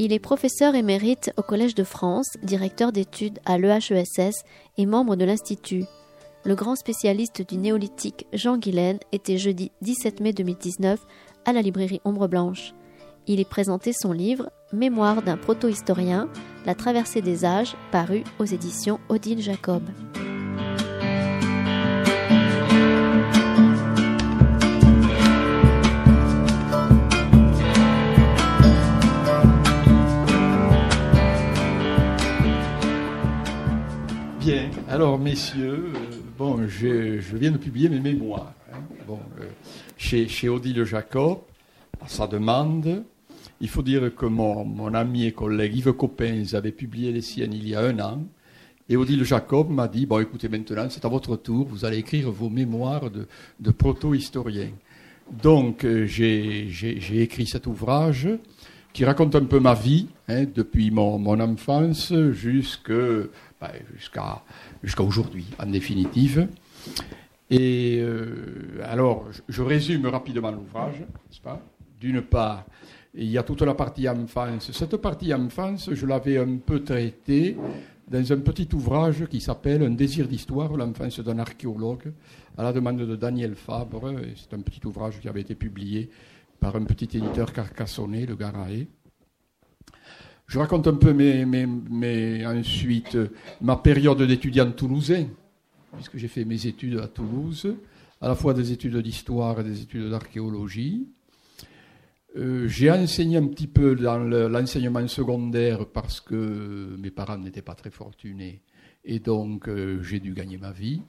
[0.00, 4.44] Il est professeur émérite au Collège de France, directeur d'études à l'EHESS
[4.78, 5.84] et membre de l'Institut.
[6.44, 10.98] Le grand spécialiste du néolithique Jean Guilaine était jeudi 17 mai 2019
[11.44, 12.74] à la librairie Ombre Blanche.
[13.26, 16.28] Il est présenté son livre Mémoire d'un proto-historien,
[16.66, 19.82] La traversée des âges, paru aux éditions Odile Jacob.
[34.90, 35.98] Alors, messieurs, euh,
[36.36, 38.80] bon, je, viens de publier mes mémoires hein.
[39.10, 39.44] euh,
[39.96, 41.38] chez, chez Odile Jacob,
[42.00, 43.04] à sa demande.
[43.60, 47.52] Il faut dire que mon, mon ami et collègue Yves Coppens avait publié les siennes
[47.52, 48.22] il y a un an.
[48.88, 52.30] Et Odile Jacob m'a dit Bon, écoutez, maintenant, c'est à votre tour, vous allez écrire
[52.30, 53.26] vos mémoires de,
[53.60, 54.70] de proto-historien.
[55.30, 58.28] Donc, euh, j'ai écrit cet ouvrage
[58.92, 62.32] qui raconte un peu ma vie, hein, depuis mon, mon enfance ben,
[63.96, 66.48] jusqu'à aujourd'hui, en définitive.
[67.50, 71.60] Et euh, alors, je, résume rapidement l'ouvrage, n'est-ce pas?
[72.00, 72.64] D'une part,
[73.14, 74.70] il y a toute la partie enfance.
[74.72, 77.56] Cette partie enfance, je l'avais un peu traitée
[78.10, 82.12] dans un petit ouvrage qui s'appelle Un désir d'histoire, l'enfance d'un archéologue,
[82.56, 84.12] à la demande de Daniel Fabre.
[84.36, 86.10] C'est un petit ouvrage qui avait été publié
[86.60, 88.88] par un petit éditeur carcassonné, le Garaé.
[90.46, 91.14] Je raconte un peu
[92.46, 93.18] ensuite
[93.60, 95.26] ma période d'étudiant toulousain,
[95.94, 97.76] puisque j'ai fait mes études à Toulouse,
[98.20, 101.06] à la fois des études d'histoire et des études d'archéologie.
[102.38, 107.74] Euh, j'ai enseigné un petit peu dans l'enseignement secondaire parce que mes parents n'étaient pas
[107.74, 108.62] très fortunés
[109.04, 111.02] et donc euh, j'ai dû gagner ma vie.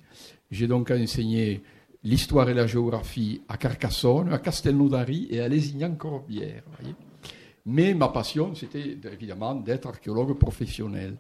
[0.50, 1.62] J'ai donc enseigné
[2.03, 6.64] l'histoire et la géographie à Carcassonne, à Castelnaudary et à Lézignan-Corbière.
[7.66, 11.18] Mais ma passion, c'était évidemment d'être archéologue professionnel.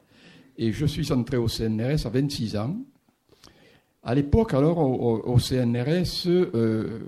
[0.57, 2.77] Et je suis entré au CNRS à 26 ans.
[4.01, 6.99] À l'époque, alors, au, CNRS, euh,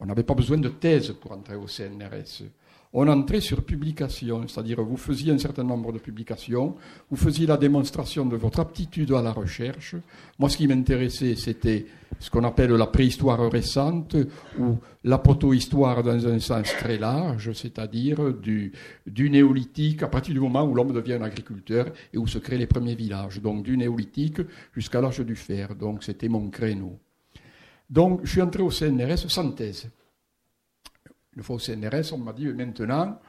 [0.00, 2.44] on n'avait pas besoin de thèse pour entrer au CNRS
[2.92, 6.74] on entrait sur publication, c'est-à-dire vous faisiez un certain nombre de publications,
[7.10, 9.94] vous faisiez la démonstration de votre aptitude à la recherche.
[10.38, 11.86] Moi, ce qui m'intéressait, c'était
[12.18, 14.16] ce qu'on appelle la préhistoire récente
[14.58, 18.72] ou la proto-histoire dans un sens très large, c'est-à-dire du,
[19.06, 22.66] néolithique à partir du moment où l'homme devient un agriculteur et où se créent les
[22.66, 23.42] premiers villages.
[23.42, 24.40] Donc du néolithique
[24.74, 25.74] jusqu'à l'âge du fer.
[25.74, 26.98] Donc c'était mon créneau.
[27.88, 29.88] Donc je suis entré au CNRS sans thèse.
[31.36, 33.20] Une fois au CNRS, on m'a dit maintenant,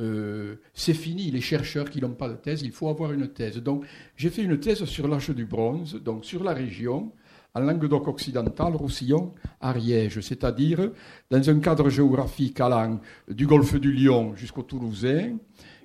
[0.00, 3.58] euh, c'est fini, les chercheurs qui n'ont pas de thèse, il faut avoir une thèse.
[3.58, 3.84] Donc
[4.16, 7.12] j'ai fait une thèse sur l'âge du bronze, donc sur la région,
[7.54, 10.90] en Languedoc occidental, Roussillon, Ariège, c'est-à-dire
[11.30, 15.36] dans un cadre géographique allant du golfe du Lion jusqu'au Toulousain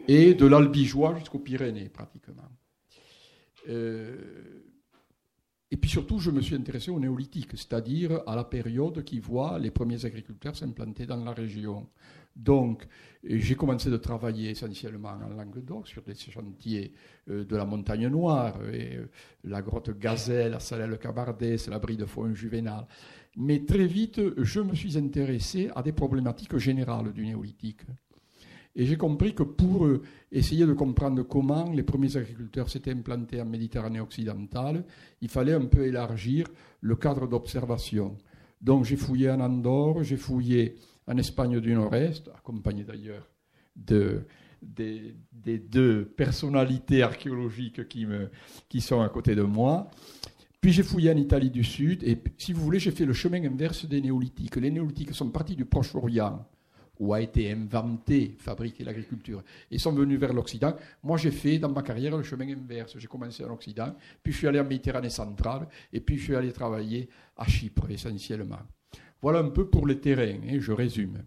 [0.08, 2.50] et de l'Albigeois jusqu'aux Pyrénées pratiquement.
[3.70, 4.57] Euh,
[5.70, 9.60] et puis surtout, je me suis intéressé au néolithique, c'est-à-dire à la période qui voit
[9.60, 11.88] les premiers agriculteurs s'implanter dans la région.
[12.38, 12.88] Donc,
[13.24, 16.94] j'ai commencé de travailler essentiellement en Languedoc sur des chantiers
[17.30, 19.10] euh, de la Montagne Noire, et, euh,
[19.44, 22.86] la grotte Gazelle, la Salelle Cabardès, l'abri de fond juvénal.
[23.36, 27.82] Mais très vite, je me suis intéressé à des problématiques générales du néolithique.
[28.80, 29.88] Et j'ai compris que pour
[30.32, 34.86] essayer de comprendre comment les premiers agriculteurs s'étaient implantés en Méditerranée occidentale,
[35.20, 36.48] il fallait un peu élargir
[36.82, 38.16] le cadre d'observation.
[38.62, 40.76] Donc j'ai fouillé en Andorre, j'ai fouillé
[41.08, 43.28] en Espagne du Nord-Est, accompagné d'ailleurs
[43.76, 44.22] de,
[44.62, 45.16] des,
[45.58, 48.30] deux personnalités archéologiques qui, me,
[48.70, 49.90] qui sont à côté de moi.
[50.62, 53.44] Puis j'ai fouillé en Italie du Sud, et si vous voulez, j'ai fait le chemin
[53.44, 54.56] inverse des néolithiques.
[54.58, 56.46] Les néolithiques sont partis du Proche-Orient
[57.00, 60.76] où a été inventé, fabriqué l'agriculture, et sont venus vers l'Occident.
[61.04, 62.98] Moi, j'ai fait dans ma carrière le chemin inverse.
[62.98, 66.36] J'ai commencé en Occident, puis je suis allé en Méditerranée centrale, et puis je suis
[66.36, 68.60] allé travailler à Chypre essentiellement.
[69.22, 71.24] Voilà un peu pour les terrains, et hein, je résume.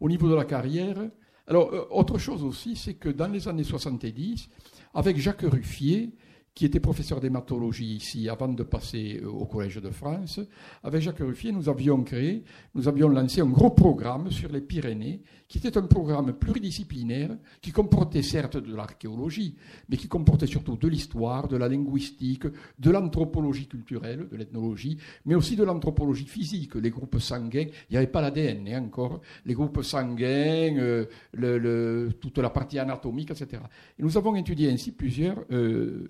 [0.00, 0.98] Au niveau de la carrière,
[1.46, 4.48] alors euh, autre chose aussi, c'est que dans les années 70,
[4.94, 6.10] avec Jacques Ruffier,
[6.56, 10.40] qui était professeur d'hématologie ici avant de passer euh, au Collège de France,
[10.82, 12.44] avec Jacques Ruffier, nous avions créé,
[12.74, 17.72] nous avions lancé un gros programme sur les Pyrénées, qui était un programme pluridisciplinaire, qui
[17.72, 19.54] comportait certes de l'archéologie,
[19.90, 22.46] mais qui comportait surtout de l'histoire, de la linguistique,
[22.78, 27.66] de l'anthropologie culturelle, de l'ethnologie, mais aussi de l'anthropologie physique, les groupes sanguins.
[27.90, 31.04] Il n'y avait pas l'ADN hein, encore, les groupes sanguins, euh,
[31.34, 33.62] le, toute la partie anatomique, etc.
[33.98, 36.08] Et nous avons étudié ainsi plusieurs euh,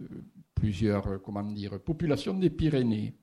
[0.56, 3.14] plusieurs euh, comment dire, populations des Pyrénées.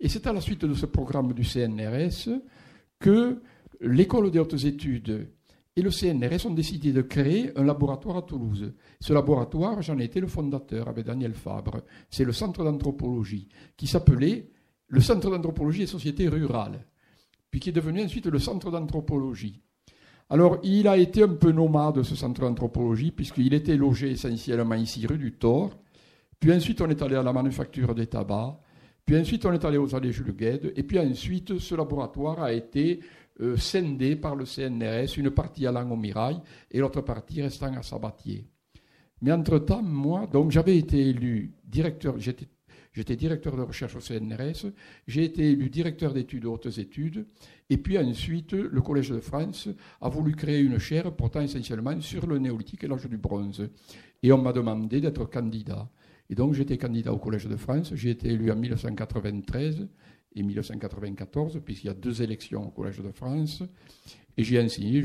[0.00, 2.28] Et c'est à la suite de ce programme du CNRS
[2.98, 3.40] que
[3.80, 5.28] l'école des hautes études
[5.76, 8.72] et le CNRS ont décidé de créer un laboratoire à Toulouse.
[9.00, 11.82] Ce laboratoire, j'en ai été le fondateur avec Daniel Fabre.
[12.10, 14.50] C'est le centre d'anthropologie qui s'appelait
[14.88, 16.86] le centre d'anthropologie et société rurale,
[17.50, 19.60] puis qui est devenu ensuite le centre d'anthropologie.
[20.30, 25.06] Alors, il a été un peu nomade, ce centre d'anthropologie, puisqu'il était logé essentiellement ici,
[25.06, 25.76] rue du Thor,
[26.44, 28.58] puis ensuite, on est allé à la manufacture des tabacs.
[29.06, 30.74] Puis ensuite, on est allé aux allées Jules Gued.
[30.76, 33.00] Et puis ensuite, ce laboratoire a été
[33.40, 36.38] euh, scindé par le CNRS, une partie allant au Mirail
[36.70, 38.46] et l'autre partie restant à Sabatier.
[39.22, 44.70] Mais entre-temps, moi, donc j'avais été élu directeur, j'étais, directeur de recherche au CNRS,
[45.06, 47.26] j'ai été élu directeur d'études hautes études,
[47.70, 52.26] et puis ensuite, le Collège de France a voulu créer une chaire portant essentiellement sur
[52.26, 53.66] le néolithique et l'âge du bronze.
[54.22, 55.88] Et on m'a demandé d'être candidat.
[56.30, 57.92] Et donc j'étais candidat au Collège de France.
[57.94, 59.86] J'ai été élu en 1993
[60.36, 63.62] et 1994, puisqu'il y a deux élections au Collège de France.
[64.36, 65.02] Et j'ai enseigné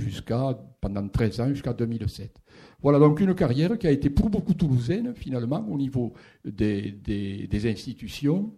[0.81, 2.35] pendant 13 ans, jusqu'à 2007.
[2.81, 6.13] Voilà donc une carrière qui a été pour beaucoup toulousaine, finalement, au niveau
[6.43, 8.51] des, des, institutions,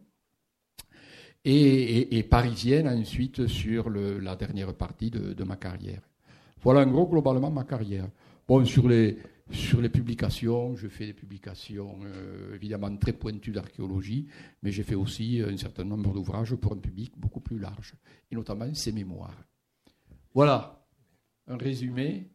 [1.44, 6.02] et, parisienne ensuite sur la dernière partie de, de, ma carrière.
[6.62, 8.08] Voilà en gros globalement ma carrière.
[8.48, 9.18] Bon, sur les,
[9.52, 14.28] sur les publications, je fais des publications euh, évidemment très pointues d'archéologie,
[14.64, 17.94] mais j'ai fait aussi un certain nombre d'ouvrages pour un public beaucoup plus large,
[18.32, 19.44] et notamment ces mémoires.
[20.34, 20.86] Voilà,
[21.48, 22.30] un résumé.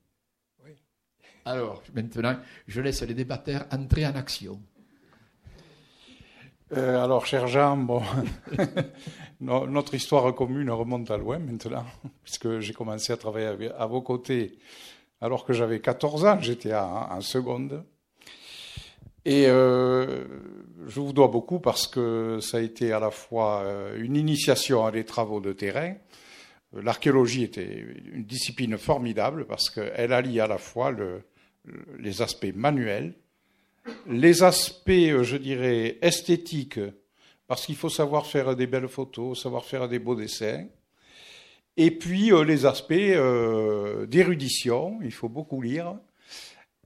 [1.44, 4.60] Alors, maintenant, je laisse les débatteurs entrer en action.
[6.72, 8.02] Euh, alors, cher Jean, bon,
[9.40, 11.86] notre histoire commune remonte à loin maintenant,
[12.24, 14.58] puisque j'ai commencé à travailler à vos côtés
[15.20, 17.84] alors que j'avais 14 ans, j'étais en, seconde.
[19.24, 20.24] Et euh,
[20.86, 24.86] je vous dois beaucoup parce que ça a été à la fois euh, une initiation
[24.86, 25.94] à des travaux de terrain.
[26.72, 30.94] L'archéologie était une discipline formidable parce qu'elle allie à la fois
[31.98, 33.14] les aspects manuels,
[34.08, 36.80] les aspects, euh, je dirais, esthétiques,
[37.46, 40.66] parce qu'il faut savoir faire des belles photos, savoir faire des beaux dessins,
[41.76, 45.94] et puis euh, les aspects euh, d'érudition, il faut beaucoup lire,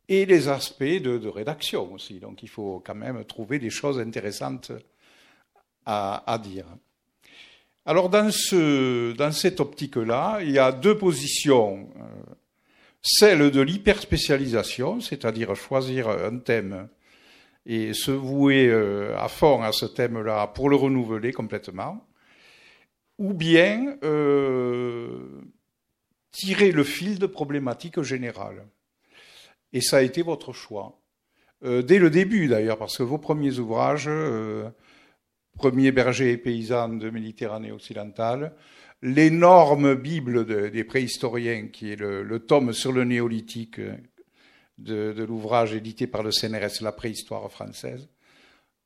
[0.08, 2.18] et les aspects de, rédaction aussi.
[2.18, 4.72] Donc il faut quand même trouver des choses intéressantes
[5.86, 6.66] à, dire.
[7.84, 11.88] Alors dans, ce, dans cette optique-là, il y a deux positions.
[11.96, 12.34] Euh,
[13.02, 16.88] celle de l'hyperspécialisation, c'est-à-dire choisir un thème
[17.66, 18.70] et se vouer
[19.16, 22.04] à fond à ce thème-là pour le renouveler complètement
[23.20, 25.42] ou bien euh,
[26.32, 28.66] tirer le fil de problématiques générales.
[29.74, 30.98] Et ça a été votre choix.
[31.62, 34.68] Euh, dès le début d'ailleurs, parce que vos premiers ouvrages, euh,
[35.58, 38.54] Premier berger et paysan de Méditerranée occidentale,
[39.02, 43.80] l'énorme Bible des préhistoriens, qui est le, tome sur le néolithique
[44.78, 48.08] de, l'ouvrage édité par le CNRS, La préhistoire française,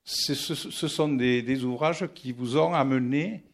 [0.03, 3.45] ce, sont des, ouvrages qui vous ont amené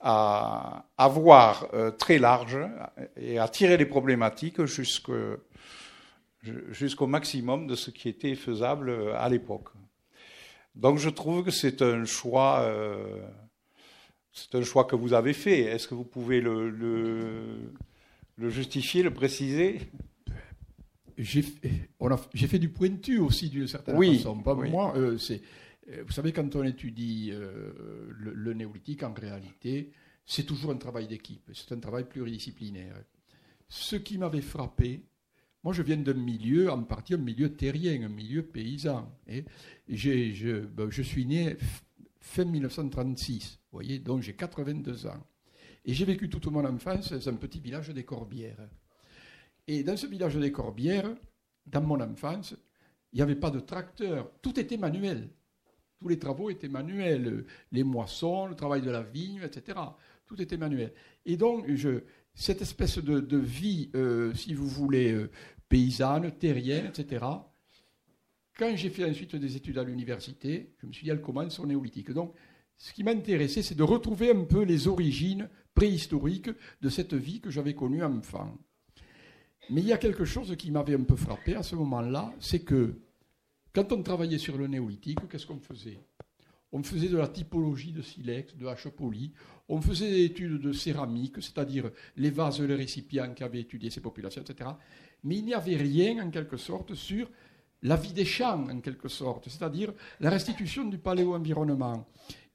[0.00, 2.58] à, voir euh, très large
[3.16, 5.36] et à tirer les problématiques jusqu'au
[7.06, 9.68] maximum de ce qui était faisable à l'époque.
[10.78, 13.20] Donc je trouve que c'est un choix, euh,
[14.32, 15.62] c'est un choix que vous avez fait.
[15.62, 19.80] Est-ce que vous pouvez le, le, justifier, le préciser?
[21.16, 24.38] J'ai fait du pointu aussi d'une certaine oui, façon.
[24.38, 25.38] Pas moi, euh, c'est euh,
[26.06, 29.90] vous savez, quand on étudie euh, le, néolithique, en réalité,
[30.26, 33.02] c'est toujours un travail d'équipe, c'est un travail pluridisciplinaire.
[33.68, 35.06] Ce qui m'avait frappé,
[35.64, 39.10] moi je viens d'un milieu, en partie un milieu terrien, un milieu paysan.
[39.26, 39.44] Et
[39.88, 41.56] je, ben, je, suis né
[42.20, 45.26] fin 1936, vous voyez, donc j'ai 82 ans.
[45.84, 48.68] Et j'ai vécu toute mon enfance dans un petit village des Corbières.
[49.66, 51.14] Et dans ce village des Corbières,
[51.66, 52.54] dans mon enfance,
[53.12, 55.30] il n'y avait pas de tracteur, tout était manuel.
[56.00, 59.78] Tous les travaux étaient manuels, les moissons, le travail de la vigne, etc.
[60.26, 60.92] Tout était manuel.
[61.26, 62.02] Et donc, je,
[62.34, 65.30] cette espèce de, vie, euh, si vous voulez, euh,
[65.68, 67.24] paysanne, terrienne, etc.,
[68.56, 71.66] quand j'ai fait ensuite des études à l'université, je me suis dit, elle commence au
[71.66, 72.10] néolithique.
[72.10, 72.34] Donc,
[72.76, 76.50] ce qui m'intéressait, c'est de retrouver un peu les origines préhistoriques
[76.80, 78.56] de cette vie que j'avais connue enfant.
[79.70, 82.60] Mais il y a quelque chose qui m'avait un peu frappé à ce moment-là, c'est
[82.60, 82.94] que
[83.74, 85.98] quand on travaillait sur le néolithique, qu'est-ce qu'on faisait?
[86.72, 89.32] On faisait de la typologie de silex, de hache polie,
[89.68, 94.00] on faisait des études de céramique, c'est-à-dire les vases, les récipients qui avaient étudié ces
[94.00, 94.70] populations, etc.
[95.24, 97.30] Mais il n'y avait rien, en quelque sorte, sur
[97.82, 102.06] la vie des champs, en quelque sorte, c'est-à-dire la restitution du paléo-environnement.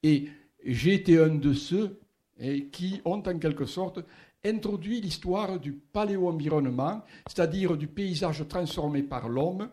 [0.01, 0.27] Et
[0.65, 1.99] j'ai été un de ceux
[2.39, 3.99] eh, qui ont, en quelque sorte,
[4.45, 9.69] introduit l'histoire du paléo-environnement, c'est-à-dire du paysage transformé par l'homme,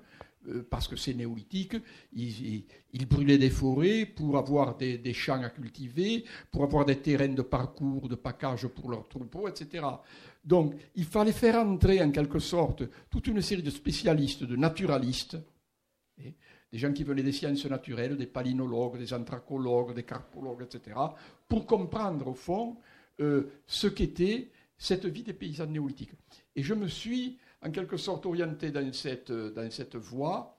[0.70, 1.76] parce que c'est néolithique,
[2.14, 2.64] ils,
[3.06, 8.09] brûlaient des forêts pour avoir des, champs à cultiver, pour avoir des terrains de parcours,
[8.09, 9.85] de package pour leurs troupeaux, etc.
[10.44, 15.37] Donc il fallait faire entrer en quelque sorte toute une série de spécialistes, de naturalistes,
[16.73, 20.97] des gens qui venaient des sciences naturelles, des palynologues, des anthracologues, des carpologues, etc.,
[21.49, 22.76] pour comprendre au fond
[23.20, 26.12] euh, ce qu'était cette vie des paysans néolithiques.
[26.56, 30.56] Et je me suis en quelque sorte orienté dans cette, dans cette voie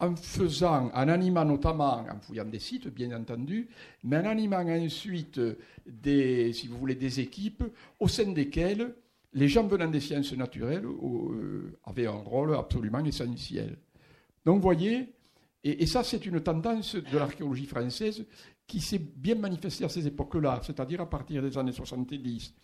[0.00, 3.68] en faisant, en animant notamment, en fouillant des sites bien entendu,
[4.04, 5.40] mais en animant ensuite
[5.86, 7.64] des, si vous voulez, des équipes
[7.98, 8.94] au sein desquelles
[9.34, 13.76] les gens venant des sciences naturelles euh, avaient un rôle absolument essentiel.
[14.44, 15.14] Donc voyez,
[15.64, 18.24] et, et ça c'est une tendance de l'archéologie française
[18.66, 22.54] qui s'est bien manifestée à ces époques-là, c'est-à-dire à partir des années 70.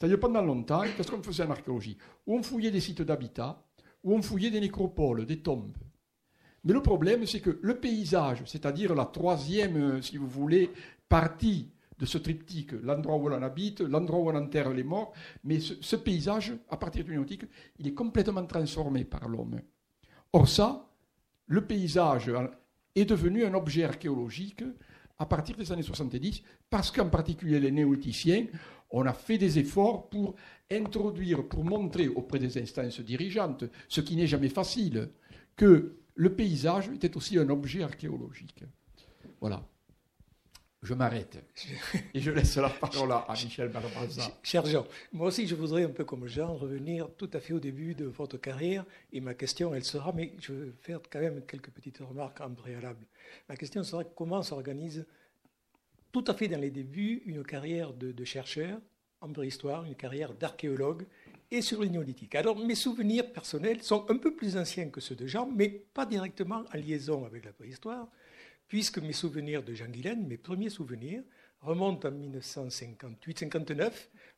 [0.00, 1.98] C'est-à-dire pendant longtemps, qu'est-ce qu'on faisait en archéologie?
[2.26, 3.62] Où on fouillait des sites d'habitat,
[4.02, 5.76] où on fouillait des nécropoles, des tombes.
[6.64, 10.70] Mais le problème, c'est que le paysage, c'est-à-dire la troisième, euh, si vous voulez,
[11.06, 15.12] partie de ce triptyque, l'endroit où on habite, l'endroit où on enterre les morts,
[15.44, 17.44] mais ce, paysage, à partir du néolithique,
[17.78, 19.60] il est complètement transformé par l'homme.
[20.32, 20.88] Or ça,
[21.46, 22.30] le paysage
[22.94, 24.64] est devenu un objet archéologique
[25.18, 28.46] à partir des années 70, parce qu'en particulier les néolithiciens
[28.90, 30.34] on a fait des efforts pour
[30.70, 35.10] introduire, pour montrer auprès des instances dirigeantes, ce qui n'est jamais facile,
[35.56, 38.64] que le paysage était aussi un objet archéologique.
[39.40, 39.62] Voilà.
[40.82, 41.36] Je m'arrête
[42.14, 44.22] et je laisse la parole à Michel Barbaza.
[44.42, 47.60] Cher Jean, moi aussi je voudrais un peu comme Jean revenir tout à fait au
[47.60, 51.42] début de votre carrière et ma question elle sera, mais je vais faire quand même
[51.46, 53.06] quelques petites remarques en préalable.
[53.50, 55.04] Ma question sera comment s'organise
[56.12, 58.80] tout à fait dans les débuts une carrière de, chercheur
[59.20, 61.06] en préhistoire, une carrière d'archéologue
[61.50, 62.34] et sur le néolithique.
[62.34, 66.06] Alors mes souvenirs personnels sont un peu plus anciens que ceux de Jean, mais pas
[66.06, 68.08] directement en liaison avec la préhistoire,
[68.68, 71.22] puisque mes souvenirs de Jean Guilaine, mes premiers souvenirs,
[71.60, 73.90] remontent en 1958-59,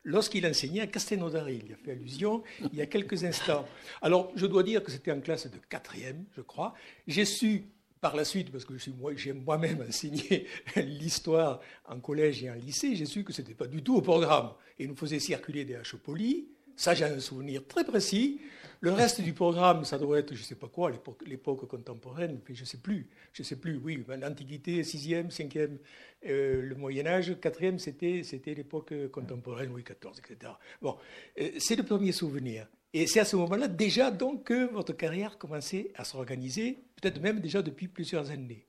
[0.03, 1.61] lorsqu'il enseignait à Castelnaudary.
[1.63, 3.65] Il y a fait allusion il y a quelques instants.
[4.01, 6.73] Alors, je dois dire que c'était en classe de quatrième, je crois.
[7.07, 7.65] J'ai su
[8.03, 8.73] par la suite, parce que
[9.15, 10.45] j'ai moi-même enseigné
[10.75, 14.01] l'histoire en collège et en lycée, j'ai su que ce n'était pas du tout au
[14.01, 14.51] programme.
[14.77, 16.43] Et nous faisait circuler des polis.
[16.75, 18.41] Ça, j'ai un souvenir très précis.
[18.81, 20.91] Le reste du programme, ça doit être, je ne sais pas quoi,
[21.25, 23.07] l'époque contemporaine, je ne sais plus.
[23.31, 25.77] Je sais plus, oui, l'Antiquité, 6e, 5e,
[26.25, 30.51] euh, le Moyen-Âge, 4e, c'était l'époque contemporaine, oui, 14, etc.
[30.81, 30.97] Bon,
[31.39, 32.67] euh, c'est le premier souvenir.
[32.93, 37.39] Et c'est à ce moment-là déjà donc que votre carrière commençait à s'organiser, peut-être même
[37.39, 38.67] déjà depuis plusieurs années.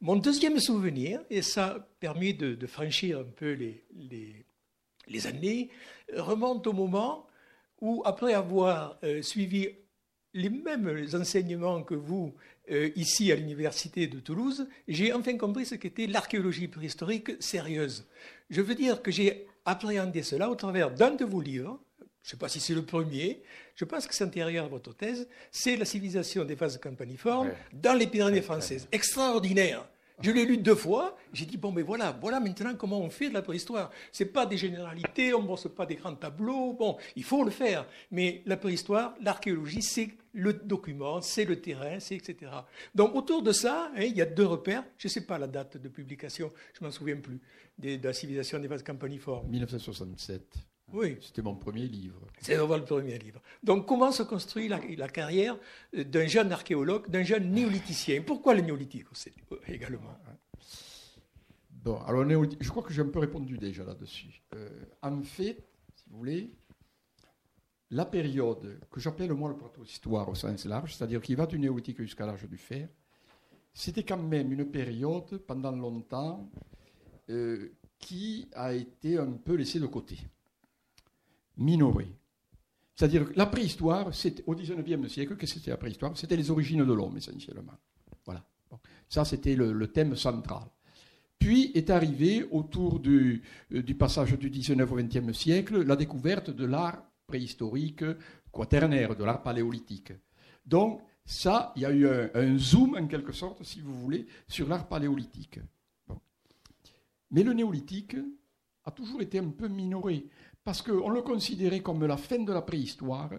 [0.00, 5.70] Mon deuxième souvenir, et ça a permis de, franchir un peu les, années,
[6.12, 7.28] remonte au moment
[7.80, 9.68] où, après avoir euh, suivi
[10.34, 12.34] les mêmes enseignements que vous
[12.70, 18.08] euh, ici à l'université de Toulouse, j'ai enfin compris ce qu'était l'archéologie préhistorique sérieuse.
[18.50, 21.78] Je veux dire que j'ai appréhendé cela au travers d'un de vos livres,
[22.22, 23.42] je ne sais pas si c'est le premier,
[23.74, 27.94] je pense que c'est antérieur à votre thèse, c'est la civilisation des phases campaniformes dans
[27.98, 28.86] les Pyrénées françaises.
[28.92, 29.84] Extraordinaire.
[30.20, 33.28] Je l'ai lu deux fois, j'ai dit, bon, mais voilà, voilà maintenant comment on fait
[33.28, 33.90] de la préhistoire.
[34.12, 37.42] Ce n'est pas des généralités, on ne brosse pas des grands tableaux, bon, il faut
[37.42, 37.86] le faire.
[38.12, 42.52] Mais la préhistoire, l'archéologie, c'est le document, c'est le terrain, c'est etc.
[42.94, 45.48] Donc autour de ça, hein, il y a deux repères, je ne sais pas la
[45.48, 47.40] date de publication, je ne m'en souviens plus,
[47.78, 49.48] de, la civilisation des phases campaniformes.
[49.48, 50.71] 1967.
[50.92, 51.16] Oui.
[51.20, 52.20] C'était mon premier livre.
[52.40, 53.40] C'est le premier livre.
[53.62, 55.56] Donc, comment se construit la, carrière
[55.92, 59.06] d'un jeune archéologue, d'un jeune néolithicien Pourquoi le néolithique
[59.68, 60.18] également?
[61.70, 64.42] Bon, alors, je crois que j'ai un peu répondu déjà là-dessus.
[64.54, 64.68] Euh,
[65.02, 66.54] en fait, si vous voulez,
[67.90, 72.00] la période que j'appelle moi le proto-histoire au sens large, c'est-à-dire qui va du néolithique
[72.00, 72.88] jusqu'à l'âge du fer,
[73.74, 76.48] c'était quand même une période, pendant longtemps,
[77.30, 80.18] euh, qui a été un peu laissée de côté
[81.56, 82.08] minoré.
[82.94, 84.10] C'est-à-dire que la préhistoire,
[84.46, 87.72] au XIXe siècle, que c'était la préhistoire C'était les origines de l'homme, essentiellement.
[89.12, 90.62] Ça, c'était le, thème central.
[91.38, 93.42] Puis est arrivé, autour du,
[93.74, 98.04] euh, passage du 19 au 20e siècle, la découverte de l'art préhistorique
[98.50, 100.14] quaternaire, de l'art paléolithique.
[100.64, 104.66] Donc, ça, il y a eu un, zoom, en quelque sorte, si vous voulez, sur
[104.66, 105.60] l'art paléolithique.
[107.30, 108.16] Mais le néolithique
[108.84, 110.24] a toujours été un peu minoré,
[110.64, 113.30] parce qu'on le considérait comme la fin de la préhistoire,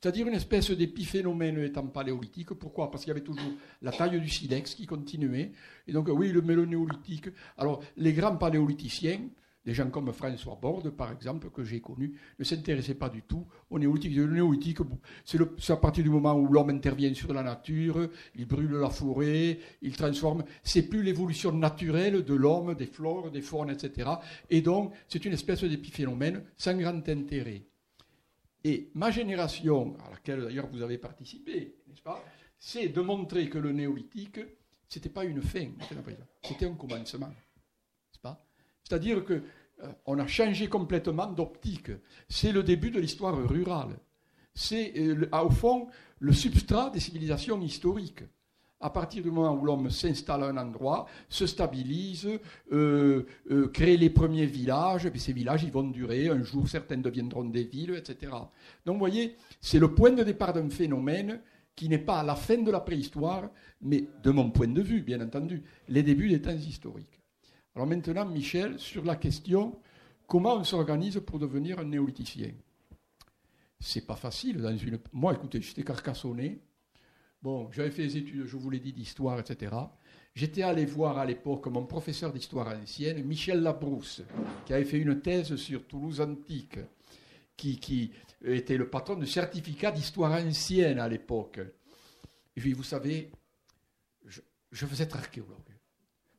[0.00, 2.50] c'est-à-dire une espèce d'épiphénomène étant paléolithique.
[2.54, 2.90] Pourquoi?
[2.90, 3.50] Parce qu'il y avait toujours
[3.82, 5.52] la taille du silex qui continuait.
[5.88, 7.30] Et donc, oui, le, mais le néolithique.
[7.56, 9.28] Alors, les grands paléolithiciens,
[9.68, 13.46] des gens comme François Borde, par exemple, que j'ai connu, ne s'intéressaient pas du tout
[13.68, 14.16] au néolithique.
[14.16, 14.78] Le néolithique,
[15.26, 19.58] c'est à partir du moment où l'homme intervient sur la nature, il brûle la forêt,
[19.82, 20.42] il transforme.
[20.62, 24.08] C'est plus l'évolution naturelle de l'homme, des flores, des faunes, etc.
[24.48, 27.66] Et donc, c'est une espèce d'épiphénomène sans grand intérêt.
[28.64, 32.24] Et ma génération, à laquelle d'ailleurs vous avez participé, n'est-ce pas,
[32.58, 34.40] c'est de montrer que le néolithique,
[34.88, 35.68] ce n'était pas une fin,
[36.42, 37.34] c'était un commencement.
[38.88, 39.42] C'est-à-dire que
[40.06, 41.90] on a changé complètement d'optique.
[42.28, 43.98] C'est le début de l'histoire rurale.
[44.54, 48.24] C'est, euh, au fond, le substrat des civilisations historiques.
[48.80, 52.28] À partir du moment où l'homme s'installe à un endroit, se stabilise,
[52.72, 53.24] euh,
[53.72, 57.64] crée les premiers villages, et ces villages ils vont durer, un jour certains deviendront des
[57.64, 58.32] villes, etc.
[58.86, 61.40] Donc vous voyez, c'est le point de départ d'un phénomène
[61.74, 65.02] qui n'est pas à la fin de la préhistoire, mais de mon point de vue,
[65.02, 67.17] bien entendu, les débuts des temps historiques.
[67.74, 69.78] Alors maintenant, Michel, sur la question
[70.28, 72.52] comment on s'organise pour devenir un néolithicien
[73.80, 74.98] C'est pas facile dans une.
[75.12, 76.60] Moi, écoutez, j'étais carcassonné.
[77.40, 79.74] Bon, j'avais fait des études, je vous l'ai dit, d'histoire, etc.
[80.34, 84.22] J'étais allé voir à l'époque mon professeur d'histoire ancienne, Michel Labrousse,
[84.66, 86.78] qui avait fait une thèse sur Toulouse antique,
[87.56, 88.12] qui,
[88.44, 91.58] était le patron du certificat d'histoire ancienne à l'époque.
[92.56, 93.30] Et puis, vous savez,
[94.26, 94.40] je,
[94.72, 95.67] je être archéologue.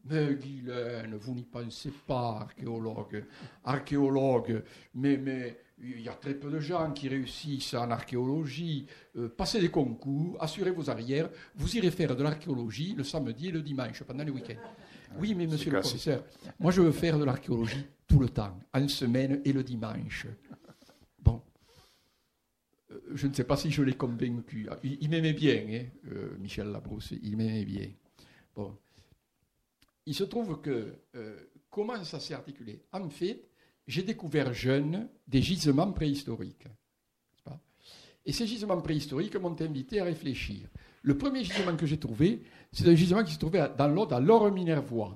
[0.09, 3.25] Mais Guylaine, vous n'y pensez pas, archéologue.
[3.63, 4.63] Archéologue,
[4.95, 8.87] mais, mais il y a très peu de gens qui réussissent en archéologie.
[9.17, 13.51] Euh, passez des concours, assurez vos arrières, vous irez faire de l'archéologie le samedi et
[13.51, 14.59] le dimanche, pendant les week-ends.
[15.19, 16.23] Oui, mais monsieur le professeur,
[16.59, 20.25] moi je veux faire de l'archéologie tout le temps, en semaine et le dimanche.
[21.19, 21.41] Bon.
[22.91, 24.67] Euh, je ne sais pas si je l'ai convaincu.
[24.83, 27.89] Il, m'aimait bien, hein, euh, Michel Labrousse, il m'aimait bien.
[28.55, 28.75] Bon
[30.09, 31.37] il se trouve que euh,
[31.69, 33.43] comment ça s'est articulé En fait,
[33.87, 36.65] j'ai découvert jeune des gisements préhistoriques.
[38.25, 40.67] Et ces gisements préhistoriques m'ont invité à réfléchir.
[41.03, 42.41] Le premier gisement que j'ai trouvé,
[42.71, 45.15] c'est un gisement qui se trouvait dans l'Aude, à Lore-Minervois.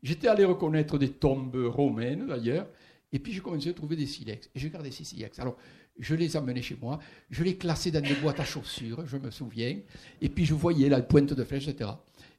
[0.00, 2.68] J'étais allé reconnaître des tombes romaines, d'ailleurs,
[3.12, 4.48] et puis j'ai commencé à trouver des silex.
[4.54, 5.40] Et j'ai gardé ces silex.
[5.40, 5.56] Alors,
[5.98, 9.32] je les amenais chez moi, je les classais dans des boîtes à chaussures, je me
[9.32, 9.76] souviens,
[10.22, 11.90] et puis je voyais la pointe de flèche, etc.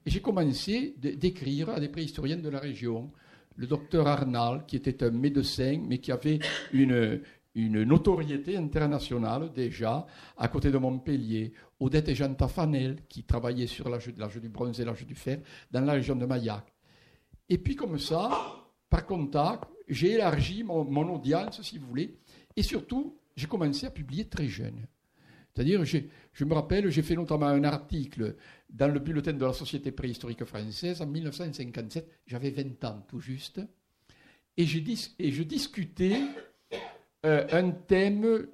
[0.05, 3.11] Et j'ai commencé d'écrire à des préhistoriens de la région.
[3.55, 6.39] Le docteur Arnal, qui était un médecin, mais qui avait
[6.73, 7.21] une,
[7.53, 11.53] une notoriété internationale déjà, à côté de Montpellier.
[11.79, 15.81] Odette et Jean Tafanel, qui travaillaient sur l'âge du bronze et l'âge du fer, dans
[15.81, 16.73] la région de Maillac.
[17.49, 18.29] Et puis comme ça,
[18.89, 22.17] par contact, j'ai élargi mon, mon audience, si vous voulez,
[22.55, 24.87] et surtout, j'ai commencé à publier très jeune.
[25.53, 25.83] C'est-à-dire,
[26.33, 28.35] je me rappelle, j'ai fait notamment un article
[28.69, 33.61] dans le bulletin de la Société préhistorique française en 1957, j'avais 20 ans tout juste,
[34.57, 36.21] et, je discutais
[37.25, 38.47] euh, un thème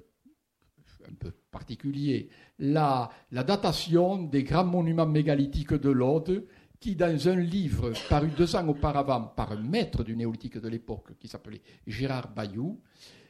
[1.08, 6.46] un peu particulier, la, la, datation des grands monuments mégalithiques de l'Aude,
[6.78, 11.18] qui, dans un livre paru deux ans auparavant par un maître du néolithique de l'époque,
[11.18, 12.80] qui s'appelait Gérard Bayou,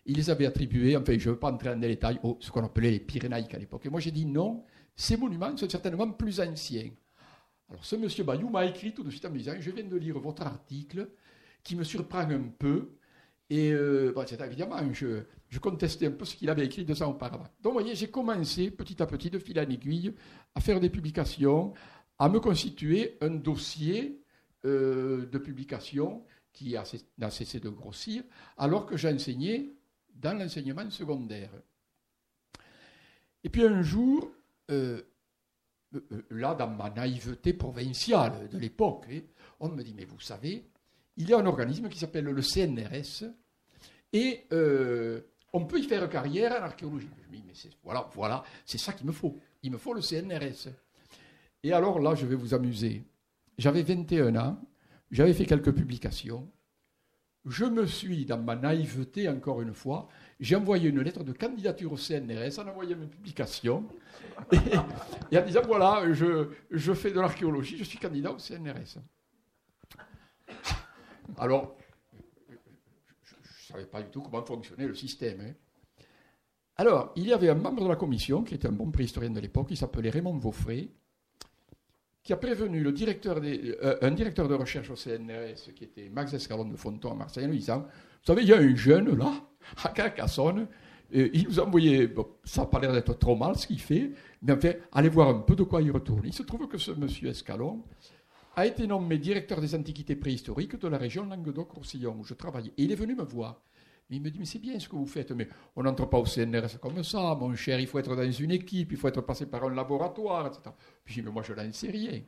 [0.09, 2.64] il les avait attribués, enfin je ne veux pas entrer dans les détails, ce qu'on
[2.64, 3.85] appelait les Pyrénaïques à l'époque.
[3.87, 4.64] Et moi j'ai dit non,
[4.97, 6.90] ces monuments sont certainement plus anciens.
[7.68, 9.97] Alors ce monsieur Bayou m'a écrit tout de suite en me disant, je viens de
[9.97, 11.11] lire votre article
[11.62, 12.94] qui me surprend un peu.
[13.51, 17.11] Et euh, c'est évidemment, je, je, contestais un peu ce qu'il avait écrit deux ans
[17.11, 17.47] auparavant.
[17.62, 20.14] Donc, vous voyez, j'ai commencé petit à petit, de fil en aiguille,
[20.55, 21.73] à faire des publications,
[22.18, 24.23] à me constituer un dossier
[24.66, 26.77] euh, de publication qui
[27.16, 28.23] n'a cessé de grossir,
[28.59, 29.71] alors que j'enseignais
[30.20, 31.50] dans l'enseignement secondaire.
[33.44, 34.31] Et puis un jour,
[34.70, 35.02] euh,
[35.94, 39.20] euh, euh, là, dans ma naïveté provinciale de l'époque, hein,
[39.61, 40.64] on me dit, mais vous savez,
[41.16, 43.24] il y a un organisme qui s'appelle le CNRS,
[44.12, 44.46] et
[45.52, 47.09] on peut y faire carrière en archéologie.
[47.24, 49.38] Je me dis, mais voilà, voilà, c'est ça qu'il me faut.
[49.62, 50.68] Il me faut le CNRS.
[51.62, 53.02] Et alors là, je vais vous amuser.
[53.59, 54.61] J'avais 21 ans,
[55.11, 56.48] j'avais fait quelques publications.
[57.46, 60.09] Je me suis, dans ma naïveté, encore une fois,
[60.40, 63.85] j'ai envoyé une lettre de candidature au CNRS en envoyant une publication
[64.53, 68.98] et, en disant voilà, je, fais de l'archéologie, je suis candidat au CNRS.
[71.38, 71.77] Alors,
[72.48, 75.40] je ne savais pas du tout comment fonctionnait le système.
[75.40, 75.55] Hein.
[76.77, 79.40] Alors, il y avait un membre de la commission, qui était un bon préhistorien de
[79.40, 80.90] l'époque, qui s'appelait Raymond Vaufray,
[82.22, 86.33] qui a prévenu le directeur euh, un directeur de recherche au CNRS, qui était Max
[86.35, 89.16] Escalon de Fonton à Marseille, en lui disant Vous savez, il y a un jeune
[89.16, 89.33] là,
[89.85, 90.66] à Carcassonne,
[91.11, 92.12] il nous a envoyé,
[92.44, 94.11] ça n'a pas l'air d'être trop mal ce qu'il fait,
[94.42, 96.22] mais en fait, allez voir un peu de quoi il retourne.
[96.24, 97.83] Il se trouve que ce monsieur Escalon
[98.57, 102.72] a été nommé directeur des antiquités préhistoriques de la région Languedoc-Roussillon, où je travaillais.
[102.76, 103.62] Et il est venu me voir.
[104.11, 106.25] Il me dit, mais c'est bien ce que vous faites, mais on n'entre pas au
[106.25, 109.47] CNRS comme ça, mon cher, il faut être dans une équipe, il faut être passé
[109.47, 110.71] par un laboratoire, etc.
[111.05, 112.23] Puis je dis, mais moi je n'en sais rien.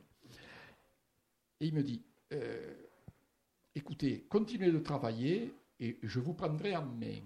[1.59, 2.73] Et il me dit, euh,
[3.73, 7.19] écoutez, continuez de travailler et je vous prendrai en main.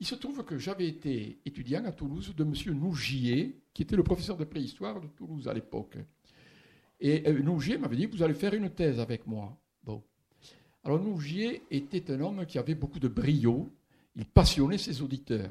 [0.00, 2.54] Il se trouve que j'avais été étudiant à Toulouse de M.
[2.78, 5.96] Nougier, qui était le professeur de préhistoire de Toulouse à l'époque.
[7.00, 9.56] Et euh, Nougier m'avait dit, vous allez faire une thèse avec moi.
[9.82, 10.02] Bon.
[10.84, 13.72] Alors Nougier était un homme qui avait beaucoup de brio,
[14.16, 15.50] il passionnait ses auditeurs.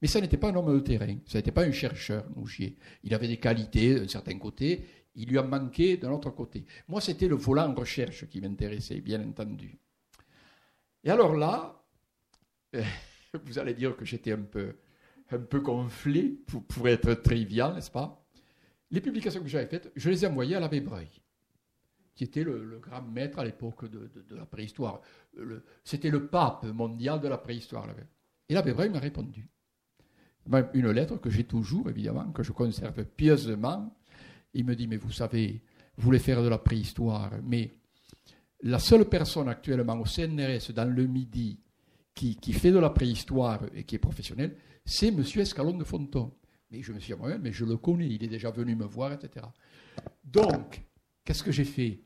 [0.00, 2.76] Mais ça n'était pas un homme de terrain, ça n'était pas un chercheur, Nougier.
[3.04, 6.64] Il avait des qualités d'un certain côté, il lui a manqué d'un autre côté.
[6.88, 9.78] Moi, c'était le volant en recherche qui m'intéressait, bien entendu.
[11.04, 11.80] Et alors là,
[12.74, 12.82] euh,
[13.44, 14.74] vous allez dire que j'étais un peu,
[15.30, 18.26] un peu gonflé, pour, pour être trivial, n'est-ce pas?
[18.90, 21.21] Les publications que j'avais faites, je les ai envoyées à l'abbé Breuil,
[22.14, 25.00] qui était le, grand maître à l'époque de, la préhistoire.
[25.84, 27.86] C'était le pape mondial de la préhistoire.
[28.48, 29.48] Et l'abbé Breuil m'a répondu.
[30.74, 33.96] Une lettre que j'ai toujours, évidemment, que je conserve pieusement.
[34.54, 35.62] Il me dit, mais vous savez,
[35.96, 37.70] vous voulez faire de la préhistoire, mais
[38.62, 41.58] la seule personne actuellement au CNRS dans le Midi
[42.14, 45.24] qui, fait de la préhistoire et qui est professionnel, c'est M.
[45.36, 46.32] Escalon de Fonton.
[46.70, 49.12] Mais je me suis dit, mais je le connais, il est déjà venu me voir,
[49.12, 49.46] etc.
[50.24, 50.82] Donc,
[51.24, 52.00] qu'est-ce que j'ai fait?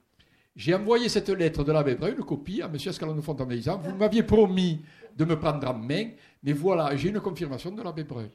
[0.55, 2.79] J'ai envoyé cette lettre de l'abbé Breuil, une copie à M.
[3.23, 4.81] Fonton, en disant, vous m'aviez promis
[5.15, 6.11] de me prendre en main,
[6.43, 8.31] mais voilà, j'ai une confirmation de l'abbé Breuil.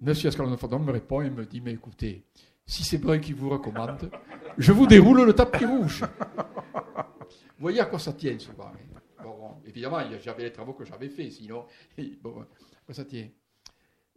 [0.00, 0.10] M.
[0.10, 2.24] Escalon de Fonton me répond et me dit, mais écoutez,
[2.66, 4.10] si c'est Breuil qui vous recommande,
[4.58, 6.04] je vous déroule le tapis rouge.
[6.04, 8.66] Vous voyez à quoi ça tient souvent.
[8.66, 8.98] Hein
[9.68, 11.66] évidemment, j'avais les travaux que j'avais faits, sinon,
[12.22, 12.44] bon,
[12.90, 13.28] ça tient?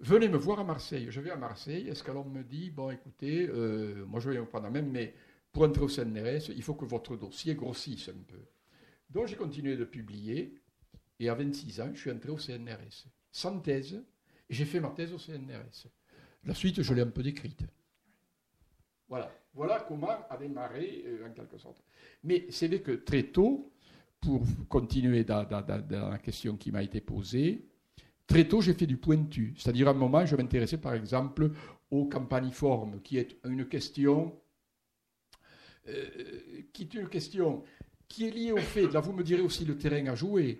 [0.01, 1.07] Venez me voir à Marseille.
[1.11, 1.87] Je vais à Marseille.
[1.87, 5.13] Est-ce que l'on me dit, bon, écoutez, euh, moi je vais vous prendre même, mais
[5.51, 8.39] pour entrer au CNRS, il faut que votre dossier grossisse un peu.
[9.11, 10.55] Donc j'ai continué de publier,
[11.19, 13.05] et à 26 ans, je suis entré au CNRS.
[13.31, 14.03] Sans thèse,
[14.49, 15.87] et j'ai fait ma thèse au CNRS.
[16.45, 17.61] La suite, je l'ai un peu décrite.
[19.07, 19.31] Voilà.
[19.53, 21.83] Voilà comment a démarré, euh, en quelque sorte.
[22.23, 23.71] Mais c'est vrai que très tôt,
[24.19, 27.67] pour continuer dans, la question qui m'a été posée,
[28.31, 29.53] très tôt, j'ai fait du pointu.
[29.57, 31.51] C'est-à-dire, à un moment, je m'intéressais, par exemple,
[31.89, 34.33] aux campaniformes, qui est une question,
[35.89, 36.05] euh,
[36.71, 37.63] qui est une question
[38.07, 40.59] qui est liée au fait, là vous me direz aussi le terrain à jouer.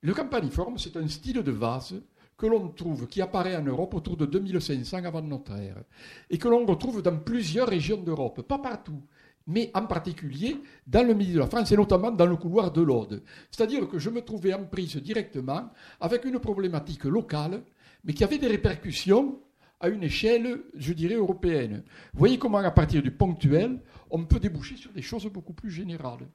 [0.00, 2.02] Le campaniforme, c'est un style de vase
[2.36, 5.82] que l'on trouve, qui apparaît en Europe autour de 2500 avant notre ère,
[6.30, 9.02] et que l'on retrouve dans plusieurs régions d'Europe, pas partout
[9.46, 12.82] mais en particulier dans le milieu de la France et notamment dans le couloir de
[12.82, 13.22] l'Aude.
[13.50, 17.62] C'est-à-dire que je me trouvais en prise directement avec une problématique locale,
[18.04, 19.40] mais qui avait des répercussions
[19.80, 21.82] à une échelle, je dirais, européenne.
[22.12, 25.70] Vous voyez comment, à partir du ponctuel, on peut déboucher sur des choses beaucoup plus
[25.70, 26.28] générales.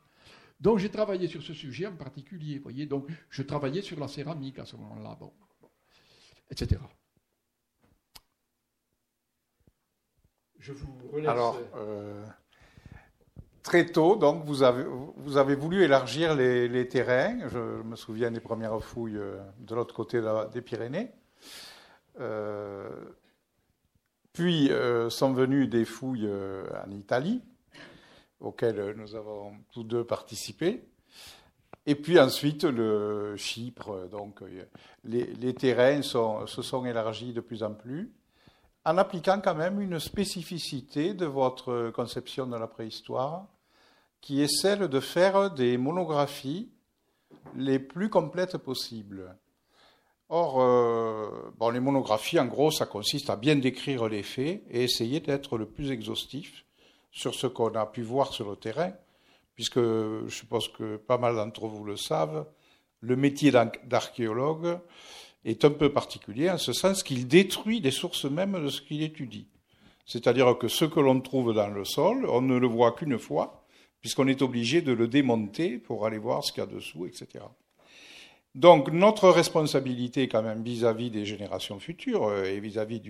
[0.60, 4.08] Donc j'ai travaillé sur ce sujet en particulier, vous voyez, donc je travaillais sur la
[4.08, 5.32] céramique à ce moment-là, bon,
[6.50, 6.82] etc.
[10.58, 11.30] Je vous relaisse.
[11.30, 12.26] Alors, euh,
[13.68, 17.50] très tôt, donc, vous avez, voulu élargir les, terrains.
[17.50, 20.22] Je, me souviens des premières fouilles euh, de l'autre côté
[20.54, 21.12] des Pyrénées.
[22.22, 22.90] Euh,
[24.32, 26.30] puis euh, sont venues des fouilles
[26.86, 27.42] en Italie,
[28.40, 30.88] auxquelles nous avons tous deux participé.
[31.86, 34.08] Et puis ensuite, le Chypre.
[34.10, 34.40] Donc,
[35.04, 38.14] les, terrains se sont élargis de plus en plus,
[38.86, 43.48] en appliquant quand même une spécificité de votre conception de la préhistoire
[44.28, 46.70] qui est celle de faire des monographies
[47.56, 49.38] les plus complètes possibles.
[50.28, 55.22] Or, euh, les monographies, en gros, ça consiste à bien décrire les faits et essayer
[55.22, 56.66] d'être le plus exhaustif
[57.10, 58.92] sur ce qu'on a pu voir sur le terrain,
[59.56, 62.48] puisque je suppose que pas mal d'entre vous le savent,
[63.00, 63.54] le métier
[63.86, 64.78] d'archéologue
[65.46, 69.04] est un peu particulier en ce sens qu'il détruit les sources mêmes de ce qu'il
[69.04, 69.48] étudie.
[70.06, 73.64] C'est-à-dire que ce que l'on trouve dans le sol, on ne le voit qu'une fois,
[74.02, 77.46] puisqu'on est obligé de le démonter pour aller voir ce qu'il y a dessous, etc.
[78.58, 83.02] Donc notre responsabilité quand même vis-à-vis des générations futures euh, et vis-à-vis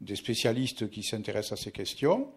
[0.00, 2.28] des spécialistes qui s'intéressent à ces questions,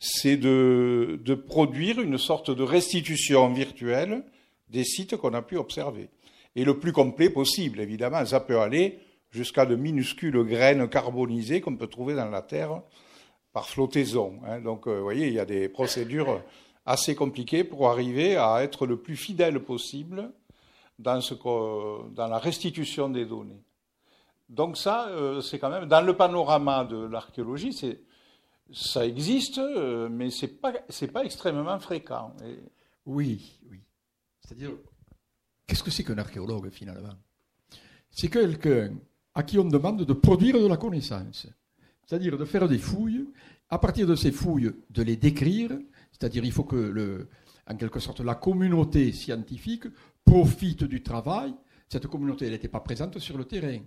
[0.00, 4.24] c'est de, produire une sorte de restitution virtuelle
[4.68, 6.08] des sites qu'on a pu observer.
[6.56, 8.98] Et le plus complet possible, évidemment, ça peut aller
[9.30, 12.82] jusqu'à de minuscules graines carbonisées qu'on peut trouver dans la terre
[13.52, 14.40] par flottaison.
[14.44, 14.60] Hein.
[14.60, 16.42] Donc, euh, vous voyez, il y a des procédures
[16.86, 20.30] assez compliquées pour arriver à être le plus fidèle possible
[20.98, 21.20] dans,
[22.16, 23.62] la restitution des données.
[24.48, 27.98] Donc ça, euh, c'est quand même, dans le panorama de l'archéologie,
[28.72, 30.72] ça existe, euh, mais ce n'est pas,
[31.12, 32.34] pas extrêmement fréquent.
[33.06, 33.80] Oui, oui.
[34.40, 34.72] C'est-à-dire,
[35.66, 37.14] qu'est-ce que c'est qu'un archéologue finalement?
[38.10, 38.92] C'est quelqu'un
[39.34, 41.48] à qui on demande de produire de la connaissance,
[42.06, 43.26] c'est-à-dire de faire des fouilles,
[43.70, 45.70] à partir de ces fouilles, de les décrire,
[46.14, 47.26] c'est-à-dire il faut que,
[47.66, 49.84] en quelque sorte, la communauté scientifique
[50.24, 51.54] profite du travail.
[51.88, 53.80] Cette communauté, elle n'était pas présente sur le terrain.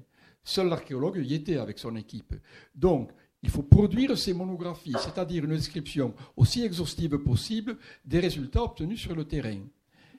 [0.43, 2.35] Seul l'archéologue y était avec son équipe.
[2.75, 3.11] Donc,
[3.43, 9.15] il faut produire ces monographies, c'est-à-dire une description aussi exhaustive possible des résultats obtenus sur
[9.15, 9.59] le terrain.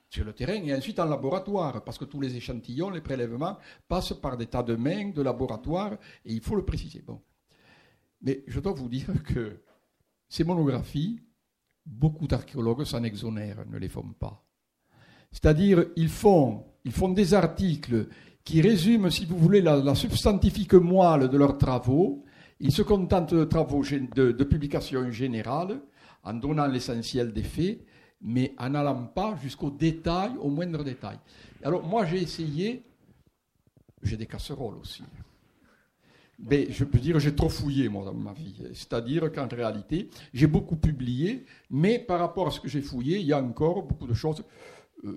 [0.09, 4.15] Sur le terrain et ensuite en laboratoire, parce que tous les échantillons, les prélèvements passent
[4.15, 5.95] par des tas de mains de laboratoire
[6.25, 7.03] et il faut le préciser.
[7.03, 7.21] Bon.
[8.23, 9.61] Mais je dois vous dire que
[10.29, 11.21] ces monographies,
[11.89, 14.45] beaucoup d'archéologues s'en exonèrent, ne les font pas.
[15.31, 16.65] C'est-à-dire, ils font,
[17.15, 18.09] des articles
[18.45, 22.25] qui résument, si vous voulez, la, substantifique moelle de leurs travaux.
[22.61, 25.81] Ils se contentent de travaux de, de publication générale,
[26.25, 27.81] en donnant l'essentiel des faits,
[28.21, 31.19] mais en n'allant pas jusqu'au détail, au moindre détail.
[31.63, 32.83] Alors, moi, j'ai essayé,
[34.03, 35.03] j'ai des casseroles aussi.
[36.39, 38.63] Mais je peux dire, j'ai trop fouillé, moi, dans ma vie.
[38.73, 43.27] C'est-à-dire qu'en réalité, j'ai beaucoup publié, mais par rapport à ce que j'ai fouillé, il
[43.27, 44.45] y a encore beaucoup de choses
[45.05, 45.17] euh,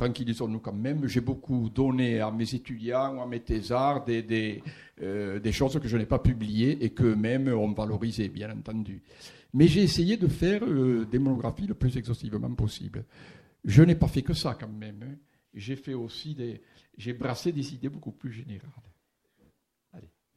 [0.00, 4.62] tranquillisons-nous quand même, j'ai beaucoup donné à mes étudiants ou à mes thésards des, des,
[5.02, 9.02] euh, des choses que je n'ai pas publiées et qu'eux-mêmes ont valorisées, bien entendu.
[9.52, 13.04] Mais j'ai essayé de faire euh, des monographies le plus exhaustivement possible.
[13.64, 15.02] Je n'ai pas fait que ça quand même.
[15.02, 15.16] Hein.
[15.52, 16.62] J'ai fait aussi des.
[16.96, 18.70] J'ai brassé des idées beaucoup plus générales.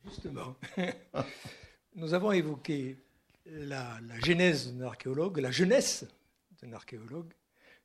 [0.05, 0.55] Justement.
[1.95, 2.97] Nous avons évoqué
[3.45, 6.05] la, genèse d'un archéologue, la jeunesse
[6.61, 7.33] d'un archéologue.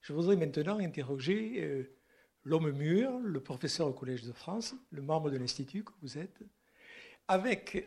[0.00, 1.83] Je voudrais maintenant interroger euh,
[2.44, 6.40] l'homme mûr, le professeur au Collège de France, le membre de l'Institut que vous êtes,
[7.26, 7.87] avec,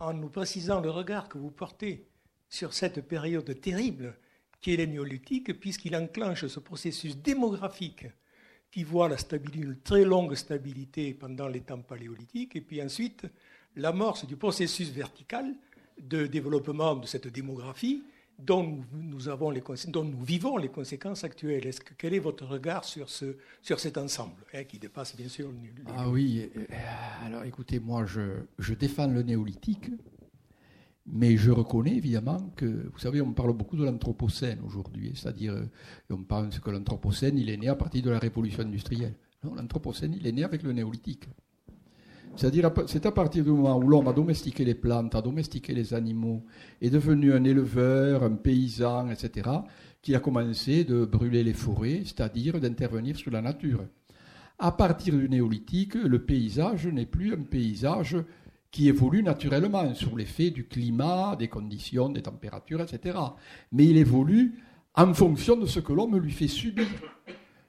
[0.00, 2.08] en, nous précisant le regard que vous portez
[2.48, 4.16] sur cette période terrible
[4.60, 8.06] qui est le néolithique, puisqu'il enclenche ce processus démographique
[8.70, 13.26] qui voit la stabilité, une très longue stabilité pendant les temps paléolithiques, et puis ensuite
[13.76, 15.54] l'amorce du processus vertical
[16.00, 18.02] de développement de cette démographie
[18.38, 21.70] dont nous, vivons les conséquences actuelles.
[21.96, 25.82] Quel est votre regard sur, ce, sur cet ensemble, hein, qui dépasse bien sûr le,
[25.96, 26.50] Ah oui,
[27.24, 29.90] alors écoutez, moi je, défends le néolithique,
[31.06, 35.64] mais je reconnais évidemment que, vous savez, on parle beaucoup de l'anthropocène aujourd'hui, c'est-à-dire, euh,
[36.10, 39.14] on pense que l'anthropocène, il est né à partir de la révolution industrielle.
[39.44, 41.28] Non, l'anthropocène, il est né avec le néolithique.
[42.36, 45.94] C'est-à-dire, c'est à partir du moment où l'homme a domestiqué les plantes, a domestiqué les
[45.94, 46.44] animaux,
[46.82, 49.48] est devenu un éleveur, un paysan, etc.,
[50.02, 53.86] qu'il a commencé de brûler les forêts, c'est-à-dire d'intervenir sur la nature.
[54.58, 58.16] À partir du néolithique, le paysage n'est plus un paysage
[58.70, 63.18] qui évolue naturellement sous l'effet du climat, des conditions, des températures, etc.
[63.72, 64.54] Mais il évolue
[64.94, 66.86] en fonction de ce que l'homme lui fait subir.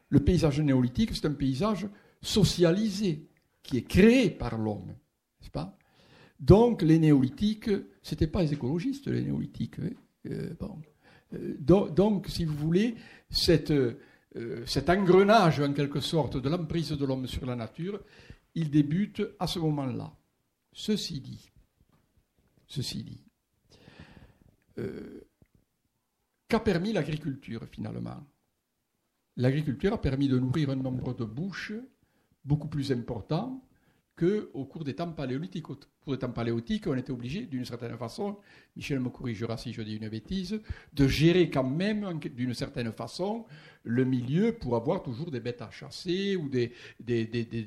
[0.10, 1.88] Le paysage néolithique, c'est un paysage
[2.22, 3.28] socialisé
[3.68, 5.78] qui est créé par l'homme, n'est-ce pas?
[6.40, 7.70] Donc les néolithiques,
[8.02, 9.80] ce n'étaient pas les écologistes, les néolithiques.
[9.80, 9.90] Hein.
[10.30, 10.56] Euh,
[11.34, 12.96] euh, donc, si vous voulez,
[13.70, 18.00] euh, cet engrenage, en quelque sorte, de l'emprise de l'homme sur la nature,
[18.56, 20.16] il débute à ce moment-là.
[20.72, 21.52] Ceci dit,
[22.68, 23.24] ceci dit,
[26.48, 28.24] qu'a permis l'agriculture finalement?
[29.36, 31.74] L'agriculture a permis de nourrir un nombre de bouches
[32.48, 33.62] beaucoup plus important
[34.18, 35.68] qu'au cours des temps paléolithiques.
[36.08, 38.38] Cours des temps paléolithiques, on était obligé, d'une certaine façon,
[38.78, 40.62] Michel me corrigera si je dis une bêtise,
[40.94, 43.44] de gérer quand même, d'une certaine façon,
[43.84, 46.72] le milieu pour avoir toujours des bêtes à chasser ou des,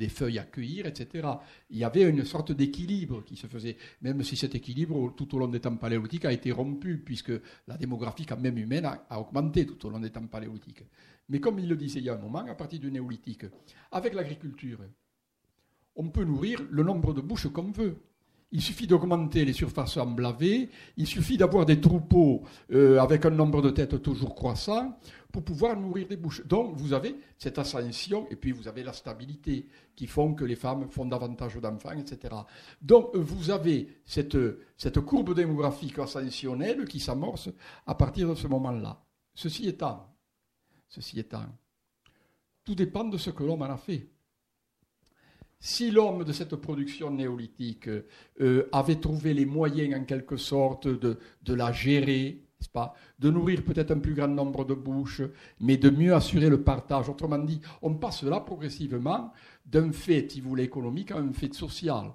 [0.08, 1.28] feuilles à cueillir, etc.
[1.68, 5.38] Il y avait une sorte d'équilibre qui se faisait, même si cet équilibre, tout au
[5.38, 7.32] long des temps paléolithiques, a été rompu, puisque
[7.68, 10.84] la démographie, quand même humaine, a, a augmenté tout au long des temps paléolithiques.
[11.28, 13.44] Mais comme il le disait il y a un moment, à partir du néolithique,
[13.92, 14.78] avec l'agriculture,
[15.94, 17.98] on peut nourrir le nombre de bouches qu'on veut.
[18.52, 23.62] Il suffit d'augmenter les surfaces emblavées, il suffit d'avoir des troupeaux euh, avec un nombre
[23.62, 24.98] de têtes toujours croissant
[25.30, 26.44] pour pouvoir nourrir des bouches.
[26.46, 30.56] Donc vous avez cette ascension et puis vous avez la stabilité qui font que les
[30.56, 32.34] femmes font davantage d'enfants, etc.
[32.82, 37.50] Donc vous avez cette, courbe démographique ascensionnelle qui s'amorce
[37.86, 39.00] à partir de ce moment-là.
[39.34, 39.72] Ceci
[40.88, 41.46] ceci étant,
[42.64, 44.08] tout dépend de ce que l'homme en a fait.
[45.62, 47.90] Si l'homme de cette production néolithique
[48.40, 52.40] euh, avait trouvé les moyens en quelque sorte de, la gérer,
[52.72, 55.20] pas, de nourrir peut-être un plus grand nombre de bouches,
[55.60, 57.10] mais de mieux assurer le partage.
[57.10, 59.32] Autrement dit, on passe là progressivement
[59.66, 62.06] d'un fait, si vous voulez, économique à un fait social.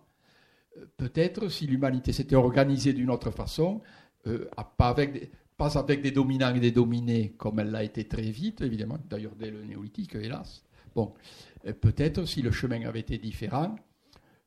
[0.77, 3.79] Euh, peut-être si l'humanité s'était organisée d'une autre façon,
[4.25, 8.07] euh, pas, avec des, pas avec des dominants et des dominés, comme elle l'a été
[8.07, 10.63] très vite, évidemment, d'ailleurs dès le néolithique, hélas.
[10.95, 11.13] Bon,
[11.54, 13.75] euh, peut-être si le chemin avait été différent.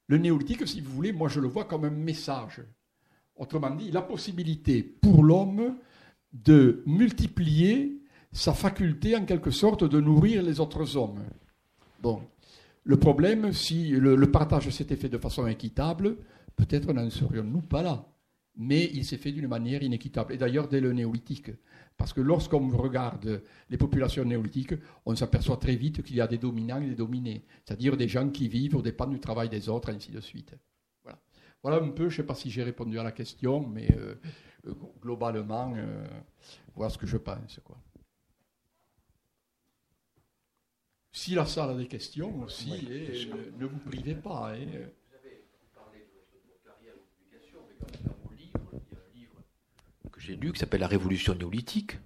[0.07, 2.63] Le néolithique, si vous voulez, moi je le vois comme un message.
[3.37, 5.77] Autrement dit, la possibilité pour l'homme
[6.33, 8.03] de multiplier
[8.33, 11.23] sa faculté en quelque sorte de nourrir les autres hommes.
[12.01, 12.23] Bon,
[12.85, 16.17] le problème, si le, partage s'était fait de façon équitable,
[16.57, 18.07] peut-être n'en serions-nous pas là.
[18.59, 20.35] Mais il s'est fait d'une manière inéquitable.
[20.35, 21.51] Et d'ailleurs, dès le néolithique.
[21.97, 26.39] Parce que lorsqu'on regarde les populations néolithiques, on s'aperçoit très vite qu'il y a des
[26.39, 27.45] dominants et des dominés.
[27.65, 30.55] C'est-à-dire des gens qui vivent au dépens du travail des autres, ainsi de suite.
[31.03, 31.19] Voilà,
[31.63, 34.15] voilà un peu, je ne sais pas si j'ai répondu à la question, mais euh,
[35.01, 36.07] globalement, euh,
[36.75, 37.61] voilà ce que je pense.
[37.65, 37.79] Quoi.
[41.13, 44.53] Si la salle a des questions aussi, et, ne, vous privez pas.
[44.53, 44.67] Hein.
[44.67, 48.95] Vous avez parlé de votre carrière de publication, mais quand même dans mon livre, il
[48.95, 49.43] y a un livre
[50.13, 51.97] que j'ai lu qui s'appelle La Révolution néolithique.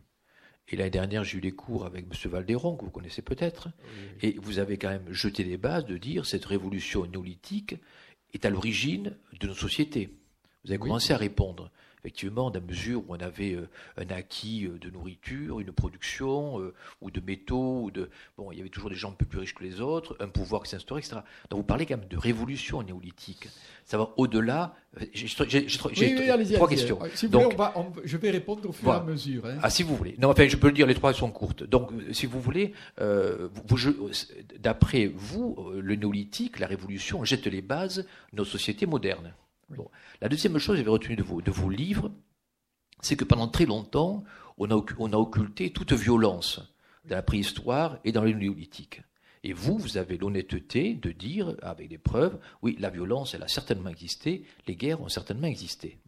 [0.69, 2.31] Et l'année dernière, j'ai eu des cours avec M.
[2.31, 3.69] Valderon, que vous connaissez peut-être,
[4.23, 7.75] et vous avez quand même jeté les bases de dire cette révolution néolithique
[8.33, 10.11] est à l'origine de nos sociétés.
[10.65, 14.67] Vous avez commencé à répondre effectivement, dans la mesure où on avait euh, un acquis
[14.67, 18.11] euh, de nourriture, une production, euh, ou de métaux, ou de.
[18.37, 20.29] Bon, il y avait toujours des gens un peu plus riches que les autres, un
[20.29, 21.21] pouvoir qui s'instaurait, etc.
[21.49, 23.49] Donc vous parlez quand même de révolution néolithique.
[23.85, 24.75] Ça va au-delà.
[25.13, 26.99] J'ai trois questions.
[27.15, 27.57] Si vous voulez,
[28.05, 29.47] je vais répondre au fur et à mesure.
[29.47, 29.59] Hein.
[29.63, 30.17] Ah, si vous voulez.
[30.19, 31.63] Non, enfin, je peux le dire, les trois sont courtes.
[31.63, 32.75] Donc, si vous voulez,
[34.59, 39.33] d'après vous, le néolithique, la révolution, jette les bases de nos sociétés modernes.
[40.21, 42.11] La deuxième chose que j'avais retenue de vos, livres,
[43.01, 44.25] c'est que pendant très longtemps,
[44.59, 46.61] on a, occulté toute violence
[47.05, 49.03] dans la préhistoire et dans le néolithique.
[49.45, 53.49] Et vous, vous avez l'honnêteté de dire, avec des preuves, oui, la violence, elle a
[53.49, 55.99] certainement existé, les guerres ont certainement existé.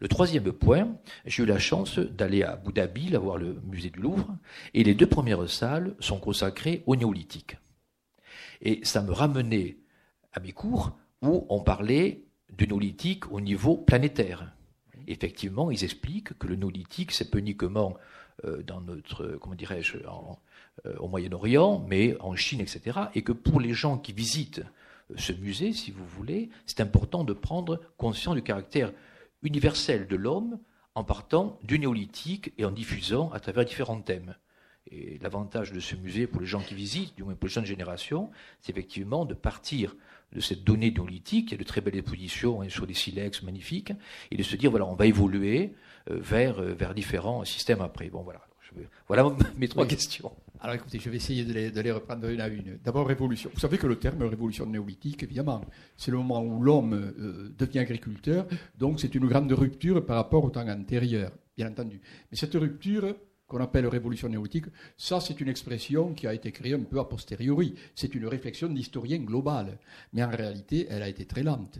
[0.00, 4.00] Le troisième point, j'ai eu la chance d'aller à Abu Dhabi, voir le musée du
[4.00, 4.36] Louvre,
[4.74, 7.56] et les deux premières salles sont consacrées au néolithique.
[8.60, 9.78] Et ça me ramenait
[10.32, 12.25] à mes cours où on parlait
[12.56, 14.52] du néolithique au niveau planétaire.
[15.06, 17.96] Effectivement, ils expliquent que le néolithique, c'est pas uniquement
[18.44, 22.98] euh, dans notre, comment dirais-je, euh, au Moyen-Orient, mais en Chine, etc.
[23.14, 24.62] Et que pour les gens qui visitent
[25.10, 28.92] euh, ce musée, si vous voulez, c'est important de prendre conscience du caractère
[29.42, 30.58] universel de l'homme
[30.94, 34.34] en partant du néolithique et en diffusant à travers différents thèmes.
[34.90, 37.66] Et l'avantage de ce musée pour les gens qui visitent, du moins pour les jeunes
[37.66, 39.94] générations, c'est effectivement de partir
[40.36, 43.42] de cette donnée néolithique, il y a de très belles expositions hein, sur des silex
[43.42, 43.92] magnifiques,
[44.30, 45.72] et de se dire, voilà, on va évoluer
[46.10, 48.10] euh, vers, euh, vers différents systèmes après.
[48.10, 48.40] Bon, voilà.
[49.08, 50.30] voilà mes trois questions.
[50.60, 52.78] Alors écoutez, je vais essayer de les, de les reprendre une à une.
[52.84, 53.50] D'abord, révolution.
[53.52, 55.62] Vous savez que le terme révolution néolithique, évidemment,
[55.96, 58.46] c'est le moment où l'homme euh, devient agriculteur,
[58.78, 62.00] donc c'est une grande rupture par rapport au temps antérieur, bien entendu.
[62.30, 63.14] Mais cette rupture,
[63.46, 67.04] qu'on appelle révolution néolithique, ça c'est une expression qui a été créée un peu a
[67.04, 67.74] posteriori.
[67.94, 69.78] C'est une réflexion d'historien global.
[70.12, 71.78] Mais en réalité, elle a été très lente.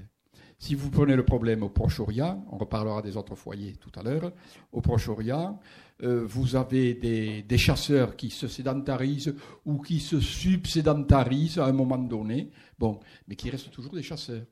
[0.59, 4.33] Si vous prenez le problème au Proche-Orient, on reparlera des autres foyers tout à l'heure,
[4.73, 5.61] au Proche-Orient,
[6.03, 11.73] euh, vous avez des, des, chasseurs qui se sédentarisent ou qui se subsédentarisent à un
[11.73, 14.45] moment donné, bon, mais qui restent toujours des chasseurs.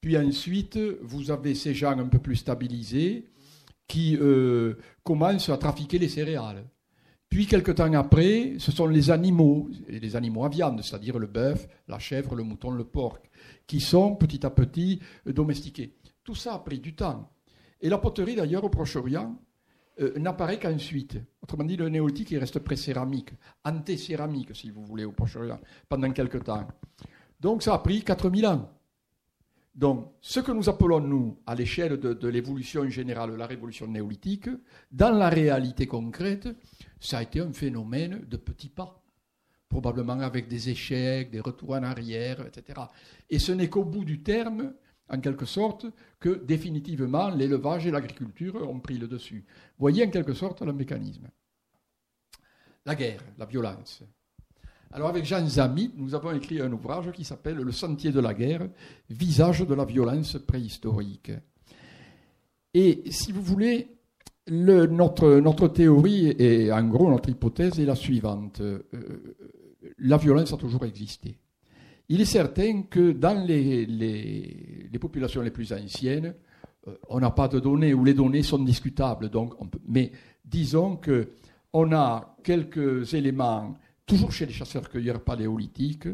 [0.00, 3.26] Puis ensuite, vous avez ces gens un peu plus stabilisés,
[3.88, 6.64] qui euh, commencent à trafiquer les céréales.
[7.28, 11.68] Puis, quelque temps après, ce sont les animaux, les animaux à viande, c'est-à-dire le bœuf,
[11.88, 13.18] la chèvre, le mouton, le porc,
[13.66, 15.96] qui sont petit à petit domestiqués.
[16.24, 17.30] Tout ça a pris du temps.
[17.80, 19.38] Et la poterie, d'ailleurs, au Proche-Orient,
[20.00, 21.18] euh, n'apparaît qu'ensuite.
[21.42, 23.30] Autrement dit, le néolithique, il reste pré-céramique,
[23.64, 26.66] anté-céramique, si vous voulez, au Proche-Orient, pendant quelque temps.
[27.40, 28.70] Donc, ça a pris 4000 ans.
[29.78, 34.50] Donc, ce que nous appelons, nous, à l'échelle de, l'évolution générale, la révolution néolithique,
[34.90, 36.48] dans la réalité concrète,
[36.98, 39.00] ça a été un phénomène de petits pas,
[39.68, 42.80] probablement avec des échecs, des retours en arrière, etc.
[43.30, 44.74] Et ce n'est qu'au bout du terme
[45.08, 45.86] en quelque sorte,
[46.18, 49.44] que définitivement l'élevage et l'agriculture ont pris le dessus.
[49.78, 51.28] Voyez en quelque sorte le mécanisme.
[52.84, 54.02] La guerre, la violence.
[54.90, 58.32] Alors avec Jean Zami, nous avons écrit un ouvrage qui s'appelle Le sentier de la
[58.32, 58.68] guerre,
[59.10, 61.30] visage de la violence préhistorique.
[62.72, 63.88] Et si vous voulez,
[64.48, 68.60] notre, théorie et en gros notre hypothèse est la suivante.
[68.60, 68.78] Euh,
[69.98, 71.38] la violence a toujours existé.
[72.08, 76.34] Il est certain que dans les, populations les plus anciennes,
[76.86, 79.28] euh, on n'a pas de données ou les données sont discutables.
[79.28, 79.52] Donc
[79.86, 80.12] mais
[80.44, 83.76] disons qu'on a quelques éléments
[84.08, 86.08] toujours chez les chasseurs-cueilleurs paléolithiques.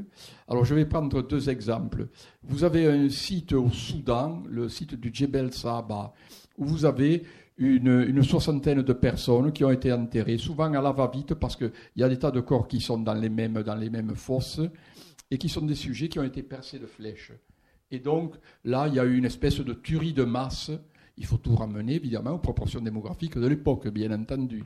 [0.48, 2.08] Alors je vais prendre deux exemples.
[2.42, 6.12] Vous avez un site au Soudan, le site du Djebel Saba,
[6.58, 7.22] où vous avez
[7.56, 12.02] une, soixantaine de personnes qui ont été enterrées, souvent à la va-vite parce qu'il y
[12.02, 14.60] a des tas de corps qui sont dans les, mêmes, dans les mêmes fosses
[15.30, 17.32] et qui sont des sujets qui ont été percés de flèches.
[17.92, 18.34] Et donc
[18.64, 20.72] là, il y a eu une espèce de tuerie de masse.
[21.16, 24.64] Il faut tout ramener, évidemment, aux proportions démographiques de l'époque, bien entendu.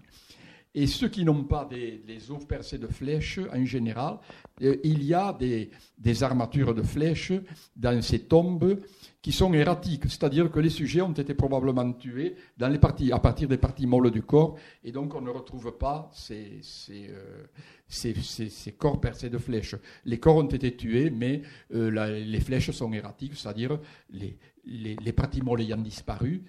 [0.75, 4.19] Et ceux qui n'ont pas des, os percés de flèches, en général,
[4.63, 7.33] euh, il y a des, des, armatures de flèches
[7.75, 8.79] dans ces tombes
[9.23, 13.19] qui sont erratiques, c'est-à-dire que les sujets ont été probablement tués dans les parties, à
[13.19, 18.71] partir des parties molles du corps, et donc on ne retrouve pas ces, ces, euh,
[18.77, 19.75] corps percés de flèches.
[20.05, 21.43] Les corps ont été tués, mais
[21.75, 26.45] euh, les flèches sont erratiques, c'est-à-dire les, les, parties molles ayant disparu,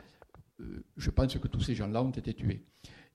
[0.98, 2.66] je pense que tous ces gens-là ont été tués.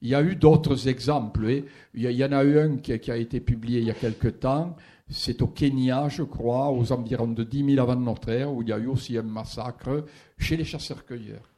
[0.04, 1.64] Il y a eu d'autres exemples.
[1.94, 4.76] Il y en a eu un qui, a été publié il y a quelque temps.
[5.08, 8.68] C'est au Kenya, je crois, aux environs de 10 000 avant notre ère, où il
[8.68, 10.04] y a eu aussi un massacre
[10.36, 11.48] chez les chasseurs-cueilleurs.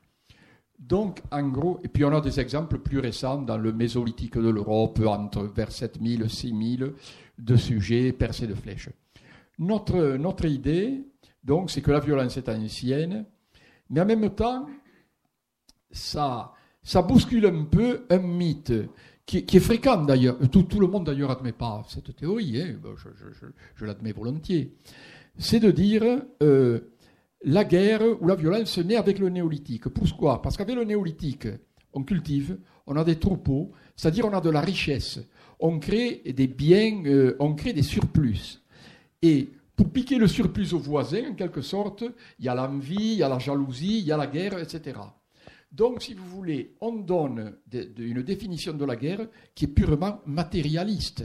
[0.78, 4.48] Donc, en gros, et puis on a des exemples plus récents dans le mésolithique de
[4.48, 6.92] l'Europe, entre vers 7000 et 6000,
[7.38, 8.90] de sujets percés de flèches.
[9.58, 11.04] Notre, notre idée,
[11.42, 13.24] donc, c'est que la violence est ancienne,
[13.90, 14.68] mais en même temps,
[15.90, 16.52] ça,
[16.86, 18.72] ça bouscule un peu un mythe
[19.26, 20.38] qui, est fréquent d'ailleurs.
[20.50, 22.76] Tout, le monde d'ailleurs n'admet pas cette théorie, hein.
[23.74, 24.72] je, l'admets volontiers.
[25.36, 26.04] C'est de dire
[26.44, 26.78] euh,
[27.42, 29.88] la guerre ou la violence naît avec le néolithique.
[29.88, 30.40] Pourquoi?
[30.40, 31.48] Parce qu'avec le néolithique,
[31.92, 32.56] on cultive,
[32.86, 35.18] on a des troupeaux, c'est-à-dire on a de la richesse,
[35.58, 38.62] on crée des biens, euh, on crée des surplus.
[39.22, 42.04] Et pour piquer le surplus aux voisins, en quelque sorte,
[42.38, 45.00] il y a l'envie, il y a la jalousie, il y a la guerre, etc.
[45.70, 47.56] Donc, si vous voulez, on donne
[47.98, 51.24] une définition de la guerre qui est purement matérialiste.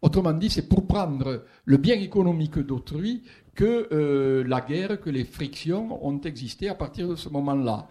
[0.00, 3.22] Autrement dit, c'est pour prendre le bien économique d'autrui
[3.54, 7.88] que euh, la guerre, que les frictions ont existé à partir de ce moment-là.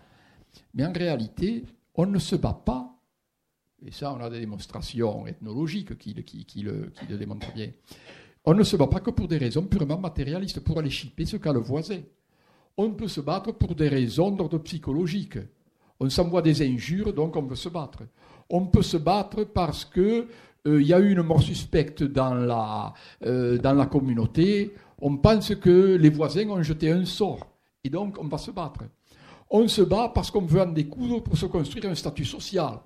[0.73, 1.63] Mais en réalité,
[1.95, 2.95] on ne se bat pas,
[3.85, 7.71] et ça on a des démonstrations ethnologiques qui, le, qui le démontrent bien,
[8.45, 11.37] on ne se bat pas que pour des raisons purement matérialistes, pour aller chipper ce
[11.37, 12.01] qu'a le voisin.
[12.75, 15.37] On peut se battre pour des raisons d'ordre psychologique.
[16.03, 17.99] On s'envoie des injures, donc on veut se battre.
[18.49, 20.27] On peut se battre parce qu'il
[20.67, 22.93] euh, y a eu une mort suspecte dans la,
[23.25, 24.73] euh, dans la communauté.
[25.01, 27.47] On pense que les voisins ont jeté un sort.
[27.85, 28.81] Et donc on va se battre.
[29.49, 32.81] On se bat parce qu'on veut en découdre pour se construire un statut social.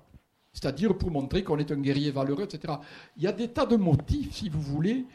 [0.52, 2.74] C'est-à-dire pour montrer qu'on est un guerrier valeureux, etc.
[3.16, 5.06] Il y a des tas de motifs, si vous voulez,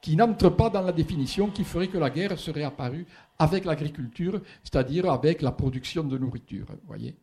[0.00, 3.06] qui n'entrent pas dans la définition qui ferait que la guerre serait apparue
[3.38, 6.66] avec l'agriculture, c'est-à-dire avec la production de nourriture.
[6.88, 7.14] Voyez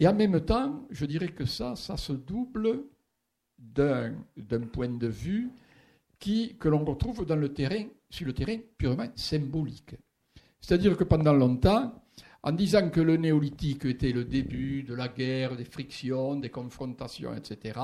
[0.00, 2.84] et en même temps, je dirais que ça, ça se double
[3.58, 4.14] d'un
[4.72, 5.50] point de vue
[6.58, 9.96] que l'on retrouve dans le terrain, sur le terrain purement symbolique.
[10.60, 12.02] C'est-à-dire que pendant longtemps,
[12.42, 17.34] en disant que le néolithique était le début de la guerre, des frictions, des confrontations,
[17.34, 17.78] etc.,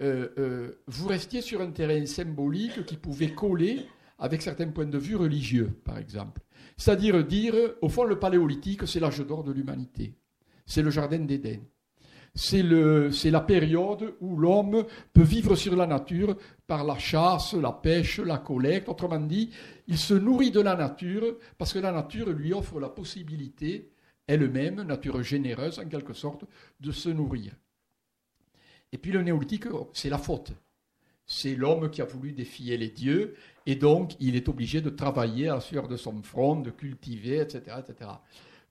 [0.00, 3.84] euh, euh, vous restiez sur un terrain symbolique qui pouvait coller
[4.18, 6.40] avec certains points de vue religieux, par exemple.
[6.76, 10.14] C'est-à-dire dire, au fond, le paléolithique, c'est l'âge d'or de l'humanité
[10.68, 11.60] c'est le jardin d'Éden.
[12.34, 18.20] C'est la période où l'homme peut vivre sur la nature par la chasse, la pêche,
[18.20, 18.88] la collecte.
[18.88, 19.50] Autrement dit,
[19.88, 23.90] il se nourrit de la nature parce que la nature lui offre la possibilité,
[24.26, 26.44] elle-même, nature généreuse en quelque sorte,
[26.78, 27.56] de se nourrir.
[28.92, 30.52] Et puis le néolithique, c'est la faute.
[31.26, 33.34] C'est l'homme qui a voulu défier les dieux
[33.66, 37.38] et donc il est obligé de travailler à la sueur de son front, de cultiver,
[37.40, 37.76] etc.
[37.80, 38.10] etc.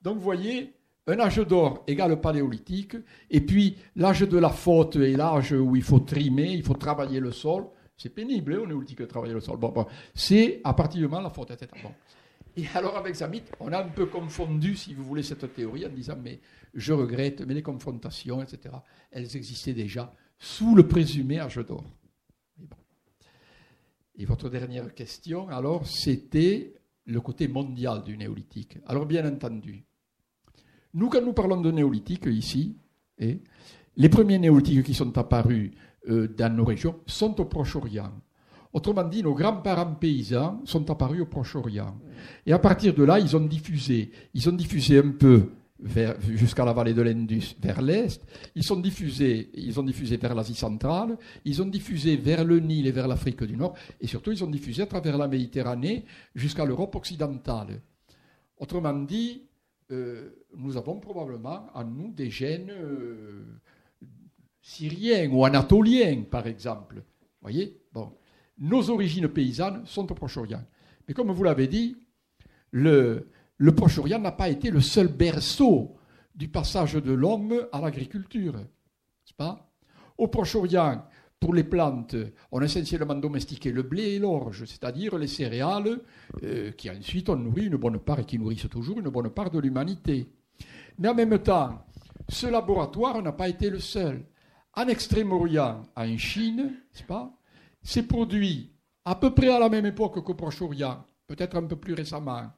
[0.02, 0.74] Donc vous voyez,
[1.08, 2.98] un âge d'or égale paléolithique,
[3.30, 7.20] et puis l'âge de la faute est l'âge où il faut trimer, il faut travailler
[7.20, 7.68] le sol.
[7.96, 9.58] C'est pénible, hein, on est que travailler le sol.
[10.14, 11.72] C'est à partir du moment la faute, etc.
[11.82, 11.92] Bon.
[12.56, 15.90] Et alors avec Zamit, on a un peu confondu, si vous voulez, cette théorie en
[15.90, 16.40] disant, mais
[16.74, 18.76] je regrette, mais les confrontations, etc.,
[19.12, 21.86] elles existaient déjà sous le présumé âge d'or.
[24.20, 26.74] Et votre dernière question, alors, c'était
[27.06, 28.80] le côté mondial du néolithique.
[28.86, 29.86] Alors bien entendu,
[30.94, 32.78] nous quand nous parlons de néolithique ici,
[33.20, 33.42] eh,
[33.96, 35.72] les premiers néolithiques qui sont apparus
[36.10, 38.12] euh, dans nos régions sont au Proche-Orient.
[38.74, 41.98] Autrement dit, nos grands-parents paysans sont apparus au Proche-Orient.
[42.46, 44.12] Et à partir de là, ils ont diffusé.
[44.34, 45.50] Ils ont diffusé un peu
[46.20, 48.22] jusqu'à la vallée de l'Indus, vers l'est.
[48.56, 53.08] Ils ils ont diffusé vers l'Asie centrale, ils ont diffusé vers le Nil et vers
[53.08, 57.82] l'Afrique du Nord, et surtout ils ont diffusé à travers la Méditerranée jusqu'à l'Europe occidentale.
[58.58, 59.44] Autrement dit,
[59.92, 63.46] euh, nous avons probablement en nous des gènes euh,
[64.62, 67.04] syriens ou anatoliens, par exemple.
[67.42, 68.12] Voyez, bon,
[68.58, 70.64] nos origines paysannes sont au Proche-Orient.
[71.08, 71.96] Mais comme vous l'avez dit,
[72.72, 73.30] le,
[73.76, 75.96] Proche-Orient n'a pas été le seul berceau
[76.36, 78.56] du passage de l'homme à l'agriculture.
[79.38, 79.72] pas?
[80.18, 81.06] Au Proche-Orient,
[81.40, 82.16] pour les plantes,
[82.52, 86.00] on a essentiellement domestiqué le blé et l'orge, c'est-à-dire les céréales
[86.44, 89.52] euh, qui ensuite ont nourri une bonne part et qui nourrissent toujours une bonne part
[89.52, 90.28] de l'humanité.
[90.98, 91.86] Mais en même temps,
[92.28, 94.26] ce laboratoire n'a pas été le seul.
[94.74, 96.74] En Extrême-Orient, en Chine,
[97.84, 98.72] s'est produit
[99.06, 102.52] à peu près à la même époque qu'au Proche-Orient, peut-être un peu plus récemment,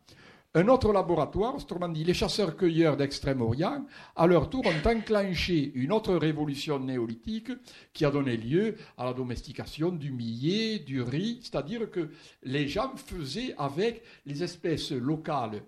[0.55, 3.85] un autre laboratoire, autrement dit les chasseurs-cueilleurs d'Extrême-Orient,
[4.15, 7.51] à leur tour ont enclenché une autre révolution néolithique
[7.93, 12.09] qui a donné lieu à la domestication du millet, du riz, c'est-à-dire que
[12.43, 15.61] les gens faisaient avec les espèces locales,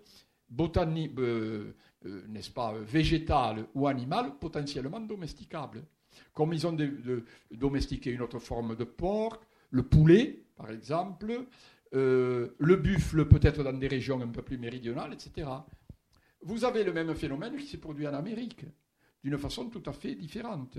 [0.50, 1.76] botaniques, euh,
[2.08, 5.84] euh, n'est-ce pas, végétales ou animales potentiellement domesticables.
[6.34, 6.76] Comme ils ont
[7.52, 11.46] domestiqué une autre forme de porc, le poulet, par exemple,
[11.94, 15.50] euh, le buffle peut-être dans des régions un peu plus méridionales, etc.
[16.42, 18.66] Vous avez le même phénomène qui s'est produit en Amérique,
[19.24, 20.78] d'une façon tout à fait différente.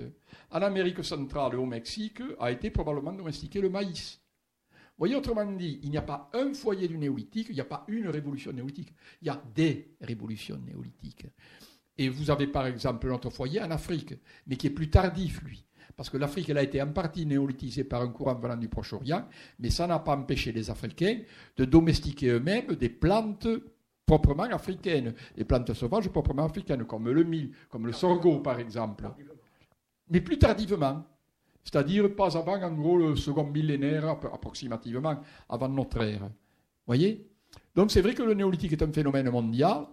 [0.51, 4.19] En Amérique centrale, au Mexique, a été probablement domestiqué le maïs.
[4.71, 7.65] Vous voyez, autrement dit, il n'y a pas un foyer du néolithique, il n'y a
[7.65, 11.27] pas une révolution néolithique, il y a des révolutions néolithiques.
[11.97, 14.15] Et vous avez par exemple notre foyer en Afrique,
[14.47, 15.63] mais qui est plus tardif, lui
[15.95, 19.27] parce que l'Afrique elle a été en partie néolithisée par un courant venant du Proche-Orient,
[19.59, 21.19] mais ça n'a pas empêché les Africains
[21.57, 23.47] de domestiquer eux-mêmes des plantes
[24.05, 29.09] proprement africaines, des plantes sauvages proprement africaines, comme le mil, comme le sorgho par exemple.
[30.09, 31.05] Mais plus tardivement,
[31.63, 36.29] c'est-à-dire pas avant, en gros, le second millénaire, approximativement, avant notre ère.
[36.85, 37.25] Voyez?
[37.73, 39.87] Donc c'est vrai que le néolithique est un phénomène mondial,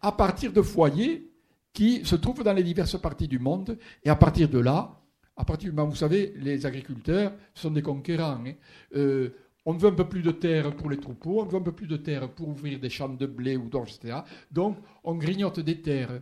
[0.00, 1.32] à partir de foyers
[1.72, 5.00] qui se trouvent dans les diverses parties du monde, et à partir de là,
[5.36, 8.42] à partir du moment, vous savez, les agriculteurs sont des conquérants.
[8.46, 8.54] Hein.
[8.94, 9.30] Euh,
[9.66, 11.88] on veut un peu plus de terre pour les troupeaux, on veut un peu plus
[11.88, 14.20] de terre pour ouvrir des champs de blé ou d'orge, etc.
[14.50, 16.20] Donc, on grignote des terres.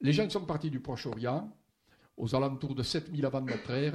[0.00, 1.50] Les gens sont partis du Proche-Orient,
[2.16, 3.94] aux alentours de 7000 avant notre ère.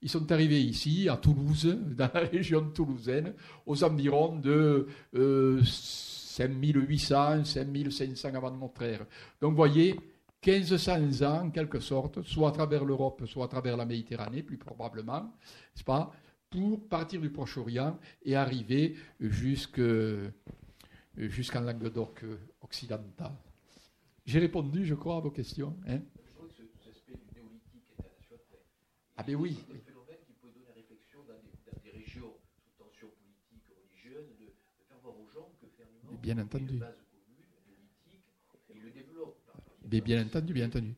[0.00, 3.34] Ils sont arrivés ici, à Toulouse, dans la région toulousaine,
[3.66, 9.04] aux environs de euh, 5800, 5500 avant notre ère.
[9.40, 9.98] Donc, voyez,
[10.46, 14.56] 1500 ans, en quelque sorte, soit à travers l'Europe, soit à travers la Méditerranée, plus
[14.56, 16.12] probablement, n'est-ce pas,
[16.48, 20.30] pour partir du Proche-Orient et arriver jusqu'en
[21.60, 22.24] Languedoc
[22.60, 23.32] occidental.
[24.24, 25.76] J'ai répondu, je crois, à vos questions.
[25.88, 26.00] Hein
[29.16, 29.58] ah ben oui.
[29.66, 31.34] C'est un phénomène qui peut donner réflexion dans
[31.82, 34.46] des, régions sous tension politique, religieuse, de,
[34.86, 36.80] faire voir aux gens que finalement, bien entendu.
[39.88, 40.94] Bien, entendu, bien entendu.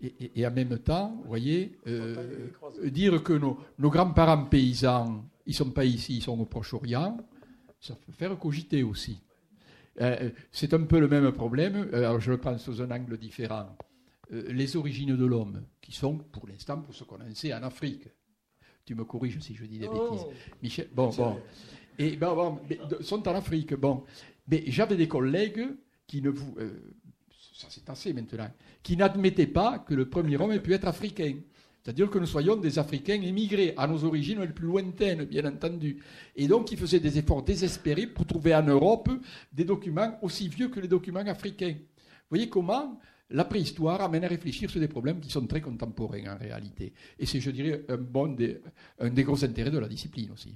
[0.00, 2.48] Et, en même temps, vous voyez, euh,
[2.84, 7.18] dire que nos, grands-parents paysans, ils ne sont pas ici, ils sont au Proche-Orient,
[7.80, 9.20] ça peut faire cogiter aussi.
[10.00, 13.76] Euh, c'est un peu le même problème, alors je le pense sous un angle différent.
[14.32, 17.62] Euh, les origines de l'homme, qui sont pour l'instant, pour ce qu'on en sait, en
[17.62, 18.08] Afrique.
[18.84, 20.10] Tu me corriges si je dis des oh.
[20.10, 20.26] bêtises.
[20.62, 21.38] Michel, bon, bon.
[21.98, 22.58] Et ben, bon,
[23.00, 23.74] sont en Afrique.
[23.74, 24.02] Bon,
[24.48, 25.68] mais j'avais des collègues
[26.12, 26.70] qui ne vous, euh,
[27.54, 28.50] ça c'est assez maintenant,
[28.82, 31.36] qui n'admettait pas que le premier homme ait pu être africain.
[31.82, 36.02] C'est-à-dire que nous soyons des Africains émigrés à nos origines les plus lointaines, bien entendu.
[36.36, 39.08] Et donc, ils faisaient des efforts désespérés pour trouver en Europe
[39.54, 41.76] des documents aussi vieux que les documents africains.
[41.78, 43.00] Vous voyez comment
[43.30, 46.92] la préhistoire amène à réfléchir sur des problèmes qui sont très contemporains en réalité.
[47.18, 48.36] Et c'est, je dirais, un, bon
[48.98, 50.54] un des gros intérêts de la discipline aussi.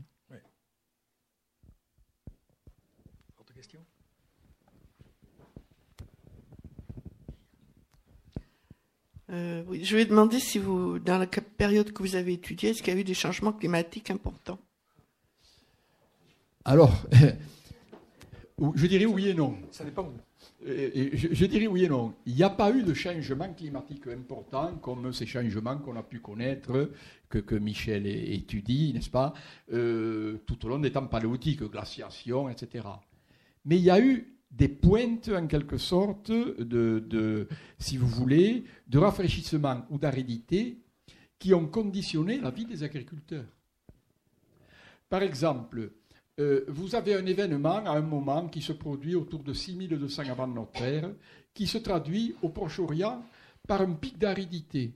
[9.31, 12.83] Euh, oui, je vais demander si vous, dans la période que vous avez étudiée, est-ce
[12.83, 14.59] qu'il y a eu des changements climatiques importants?
[16.65, 16.93] Alors,
[18.75, 19.57] Je dirais oui et non.
[19.71, 20.11] Ça dépend.
[20.65, 22.15] je, dirais oui et non.
[22.25, 26.21] Il n'y a pas eu de changement climatique important comme ces changements qu'on a pu
[26.21, 26.91] connaître,
[27.29, 29.35] que, Michel étudie, n'est-ce pas,
[29.73, 32.87] euh, tout au long des temps paléolithiques, glaciation, etc.
[33.67, 38.99] Mais il y a eu des pointes, en quelque sorte, de, si vous voulez, de
[38.99, 40.79] rafraîchissement ou d'aridité
[41.39, 43.45] qui ont conditionné la vie des agriculteurs.
[45.09, 45.93] Par exemple,
[46.39, 50.47] euh, vous avez un événement à un moment qui se produit autour de 6200 avant
[50.47, 51.11] notre ère,
[51.55, 53.25] qui se traduit au Proche-Orient
[53.67, 54.95] par un pic d'aridité.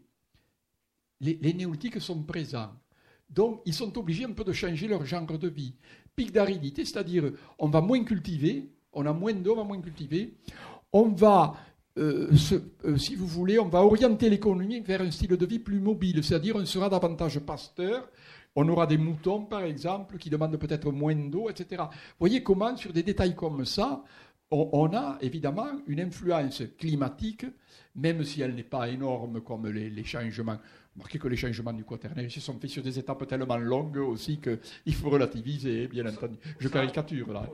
[1.21, 2.73] Les, néolithiques sont présents.
[3.29, 5.75] Donc, ils sont obligés un peu de changer leur genre de vie.
[6.17, 10.35] Pic d'aridité, c'est-à-dire on va moins cultiver, on a moins d'eau, on va moins cultiver,
[10.93, 11.55] on va,
[11.99, 12.31] euh,
[12.85, 16.23] euh, si vous voulez, on va orienter l'économie vers un style de vie plus mobile,
[16.25, 18.09] c'est-à-dire on sera davantage pasteur,
[18.57, 21.83] on aura des moutons, par exemple, qui demandent peut-être moins d'eau, etc.
[21.83, 24.03] Vous voyez comment, sur des détails comme ça,
[24.51, 27.47] on, a évidemment une influence climatique,
[27.95, 30.59] même si elle n'est pas énorme comme les, changements.
[30.97, 34.41] Remarquez que les changements du quaternaire se sont faits sur des étapes tellement longues aussi
[34.41, 36.37] qu'il faut relativiser, bien entendu.
[36.59, 37.49] Je caricature là.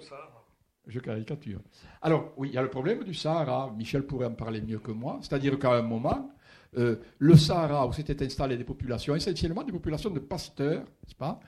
[0.86, 1.60] Je caricature.
[2.00, 3.74] Alors, oui, il y a le problème du Sahara.
[3.76, 5.18] Michel pourrait en parler mieux que moi.
[5.20, 6.30] C'est-à-dire qu'à un moment,
[6.78, 11.40] euh, le Sahara, où s'étaient installées des populations, essentiellement des populations de pasteurs, n'est-ce pas,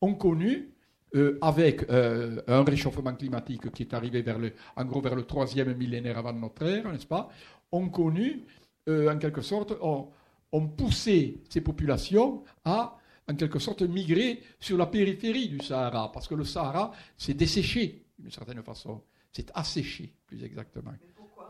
[0.00, 0.70] ont connu,
[1.14, 5.24] euh, avec euh, un réchauffement climatique qui est arrivé vers le, en gros vers le
[5.24, 7.28] troisième millénaire avant notre ère, n'est-ce pas,
[7.70, 8.44] ont connu,
[8.88, 10.08] en quelque sorte, ont,
[10.50, 12.98] ont, poussé ces populations à,
[13.30, 18.01] en quelque sorte, migrer sur la périphérie du Sahara, parce que le Sahara s'est desséché
[18.22, 19.02] d'une certaine façon,
[19.32, 20.94] c'est asséché, plus exactement.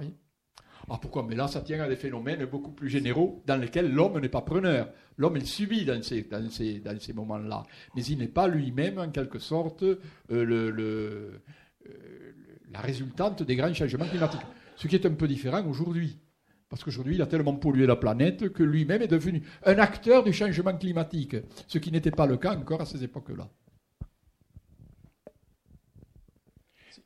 [0.01, 0.15] Oui.
[0.89, 1.25] Ah, pourquoi?
[1.29, 4.41] Mais là, ça tient à des phénomènes beaucoup plus généraux dans lesquels l'homme n'est pas
[4.41, 4.91] preneur.
[5.17, 7.63] L'homme est subi dans ces, dans ces, dans ces moments-là.
[7.95, 9.99] Mais il n'est pas lui-même, en quelque sorte, euh,
[10.29, 11.41] le, le,
[11.87, 12.33] euh,
[12.73, 14.41] la résultante des grands changements climatiques.
[14.77, 16.19] Ce qui est un peu différent aujourd'hui.
[16.69, 20.33] Parce qu'aujourd'hui, il a tellement pollué la planète que lui-même est devenu un acteur du
[20.33, 21.37] changement climatique,
[21.69, 23.49] ce qui n'était pas le cas encore à ces époques-là.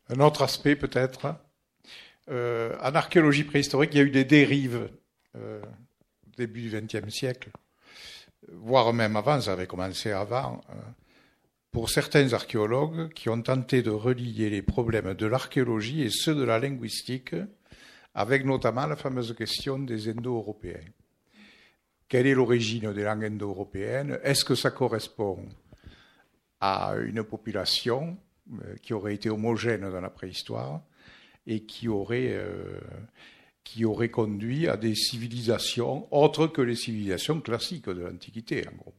[0.08, 1.34] Un autre aspect peut-être
[2.28, 4.88] euh, en archéologie préhistorique, il y a eu des dérives
[5.36, 7.50] euh, au début du XXe siècle,
[8.48, 10.74] voire même avant, ça avait commencé avant, euh,
[11.70, 16.42] pour certains archéologues qui ont tenté de relier les problèmes de l'archéologie et ceux de
[16.42, 17.34] la linguistique,
[18.14, 20.80] avec notamment la fameuse question des Indo-Européens.
[22.08, 24.18] Quelle est l'origine des langues indo-européennes?
[24.22, 25.44] Est-ce que ça correspond
[26.60, 28.16] à une population?
[28.82, 30.82] Qui aurait été homogène dans la préhistoire
[31.46, 32.80] et qui aurait, euh,
[33.64, 38.94] qui aurait conduit à des civilisations autres que les civilisations classiques de l'Antiquité, en gros.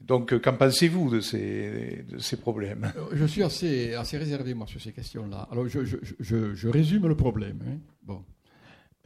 [0.00, 2.92] Donc, qu'en pensez-vous de ces, de ces problèmes?
[3.12, 5.48] Je suis assez, assez réservé, moi, sur ces questions-là.
[5.50, 5.96] Alors, je, je,
[6.54, 7.58] je, résume le problème.
[7.66, 7.78] Hein.
[8.02, 8.24] Bon.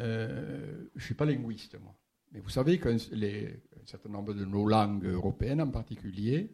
[0.00, 1.94] Euh, je ne suis pas linguiste, moi.
[2.32, 6.50] Mais vous savez qu'un certain nombre de nos langues européennes, en particulier,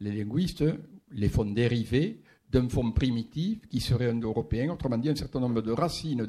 [0.00, 0.64] les linguistes
[1.14, 5.72] les font dériver d'un forme primitif qui serait indo-européen, autrement dit, un certain nombre de
[5.72, 6.26] racines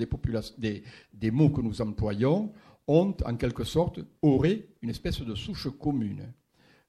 [0.57, 2.51] des, des, mots que nous employons
[2.87, 6.33] ont, en quelque sorte, auraient une espèce de souche commune.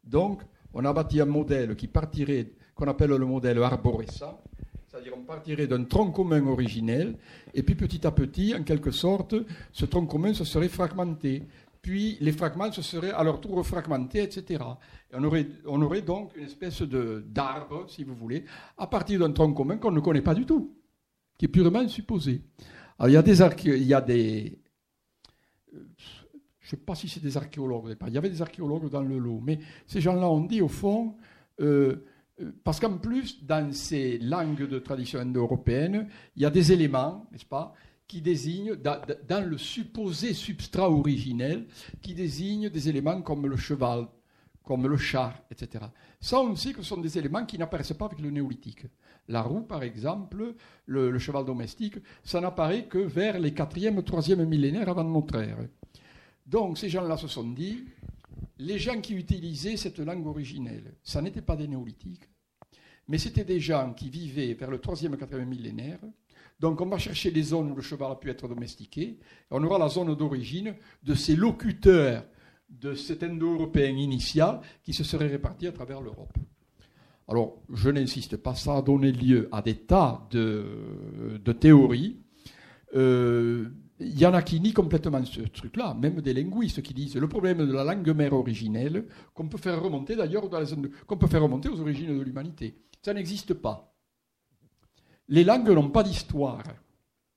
[0.05, 0.43] Donc,
[0.73, 4.41] on a bâti un modèle qui partirait, qu'on appelle le modèle arborescent,
[4.87, 7.17] c'est-à-dire on partirait d'un tronc commun originel,
[7.53, 9.35] et puis petit à petit, en quelque sorte,
[9.73, 11.43] ce tronc commun se serait fragmenté
[11.85, 14.65] puis les fragments se seraient à leur tour fragmentés, etc.
[15.13, 18.47] on, aurait, on aurait donc une espèce d'arbre, si vous voulez,
[18.79, 20.75] à partir d'un tronc commun qu'on ne connaît pas du tout,
[21.37, 22.41] qui est purement supposé.
[22.99, 24.59] Alors il y a des, il y a des
[25.71, 28.89] je ne sais pas si c'est des archéologues au départ, il y avait des archéologues
[28.89, 31.17] dans le lot, mais ces gens-là ont dit au fond,
[31.61, 32.07] euh,
[32.41, 37.27] euh, parce qu'en plus, dans ces langues de tradition indo-européenne, il y a des éléments,
[37.31, 37.75] n'est-ce pas,
[38.07, 41.67] qui désigne, dans le supposé substrat originel,
[42.03, 44.07] qui désigne des éléments comme le cheval,
[44.65, 45.85] comme le chat, etc.
[46.21, 48.87] Ça, on sait que ce sont des éléments qui n'apparaissent pas avec le néolithique.
[49.29, 50.55] La roue, par exemple,
[50.87, 55.59] le, cheval domestique, ça n'apparaît que vers les 4e, 3e millénaires avant notre ère.
[56.47, 57.85] Donc, ces gens-là se sont dit,
[58.59, 62.29] les gens qui utilisaient cette langue originelle, ça n'était pas des néolithiques,
[63.09, 66.01] mais c'était des gens qui vivaient vers le 3e, 4e millénaire,
[66.61, 69.19] donc on va chercher les zones où le cheval a pu être domestiqué.
[69.51, 72.25] On aura la zone d'origine de ces locuteurs
[72.69, 76.33] de cet indo-européen initial qui se serait réparti à travers l'Europe.
[77.29, 82.19] Alors, je n'insiste pas, ça a donné lieu à des tas de, théories.
[82.95, 83.69] Euh,
[84.01, 87.29] il y en a qui nient complètement ce truc-là, même des linguistes qui disent le
[87.29, 90.45] problème de la langue mère originelle, qu'on peut faire remonter d'ailleurs,
[91.07, 92.77] qu'on peut faire remonter aux origines de l'humanité.
[93.03, 93.94] Ça n'existe pas.
[95.29, 96.65] Les langues n'ont pas d'histoire.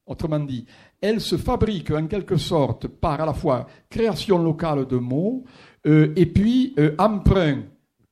[0.05, 0.65] Autrement dit,
[1.01, 5.43] elles se fabriquent en quelque sorte par à la fois création locale de mots
[5.85, 7.63] euh, et puis euh, emprunt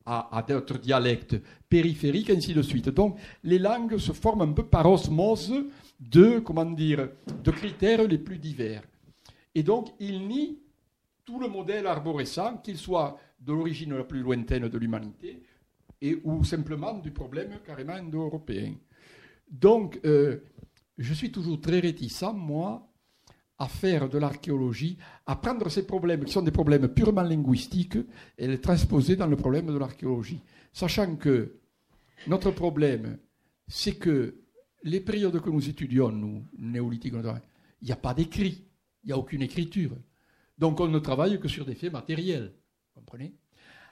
[0.06, 1.36] à, d'autres dialectes
[1.68, 2.90] périphériques, ainsi de suite.
[2.90, 5.52] Donc, les langues se forment un peu par osmose
[6.00, 7.10] de, comment dire,
[7.44, 8.84] de critères les plus divers.
[9.56, 10.60] Et donc, il nie
[11.26, 15.42] tout le modèle arborescent, qu'il soit de l'origine la plus lointaine de l'humanité,
[16.24, 18.76] ou simplement du problème carrément indo-européen.
[19.50, 20.40] Donc, euh,
[20.98, 22.88] je suis toujours très réticent, moi,
[23.58, 27.98] à faire de l'archéologie, à prendre ces problèmes qui sont des problèmes purement linguistiques
[28.38, 30.42] et les transposer dans le problème de l'archéologie.
[30.74, 31.60] Sachant que
[32.28, 33.18] notre problème,
[33.68, 34.42] c'est que
[34.84, 37.14] les périodes que nous étudions, nous, néolithiques,
[37.82, 38.68] il n'y a pas d'écrit,
[39.04, 39.96] il n'y a aucune écriture.
[40.58, 42.54] Donc on ne travaille que sur des faits matériels.
[42.94, 43.36] Comprenez?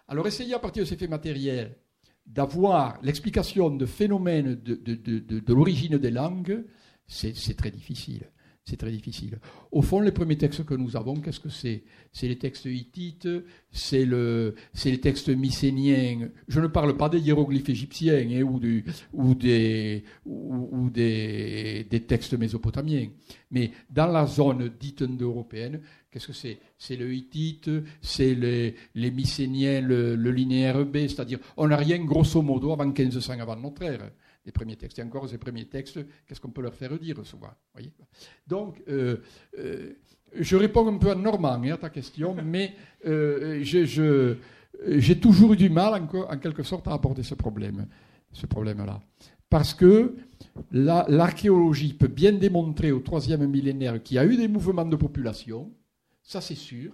[0.07, 1.77] Alors essayez à partir de ces faits matériels
[2.25, 6.63] d'avoir l'explication de phénomènes de, de l'origine des langues,
[7.07, 8.23] c'est très difficile
[8.65, 9.39] c'est très difficile.
[9.71, 11.83] Au fond, les premiers textes que nous avons, qu'est-ce que c'est?
[12.13, 13.27] C'est les textes hittites,
[13.71, 14.55] c'est le,
[14.85, 16.29] les textes mycéniens.
[16.47, 18.61] Je ne parle pas des hiéroglyphes égyptiens hein, ou,
[19.11, 23.09] ou, des, ou, des, des, textes mésopotamiens.
[23.51, 25.81] Mais dans la zone dite indo-européenne,
[26.13, 26.59] qu'est-ce que c'est?
[26.77, 27.69] C'est le hittite,
[28.01, 33.55] c'est les, mycéniens, le, linéaire B, c'est-à-dire on n'a rien grosso modo avant 1500 avant
[33.55, 34.11] notre ère
[34.45, 34.99] les premiers textes.
[34.99, 37.53] Et encore, ces premiers textes, qu'est-ce qu'on peut leur faire dire souvent
[38.45, 39.17] Donc, euh,
[39.57, 39.93] euh,
[40.35, 42.73] je réponds un peu en normand hein, à ta question, mais
[43.05, 47.87] euh, j'ai toujours eu du mal, en, quelque sorte, à aborder ce problème,
[48.31, 48.99] ce problème-là.
[49.49, 50.15] Parce que
[50.71, 55.71] l'archéologie peut bien démontrer au troisième millénaire qu'il y a eu des mouvements de population,
[56.23, 56.93] ça c'est sûr,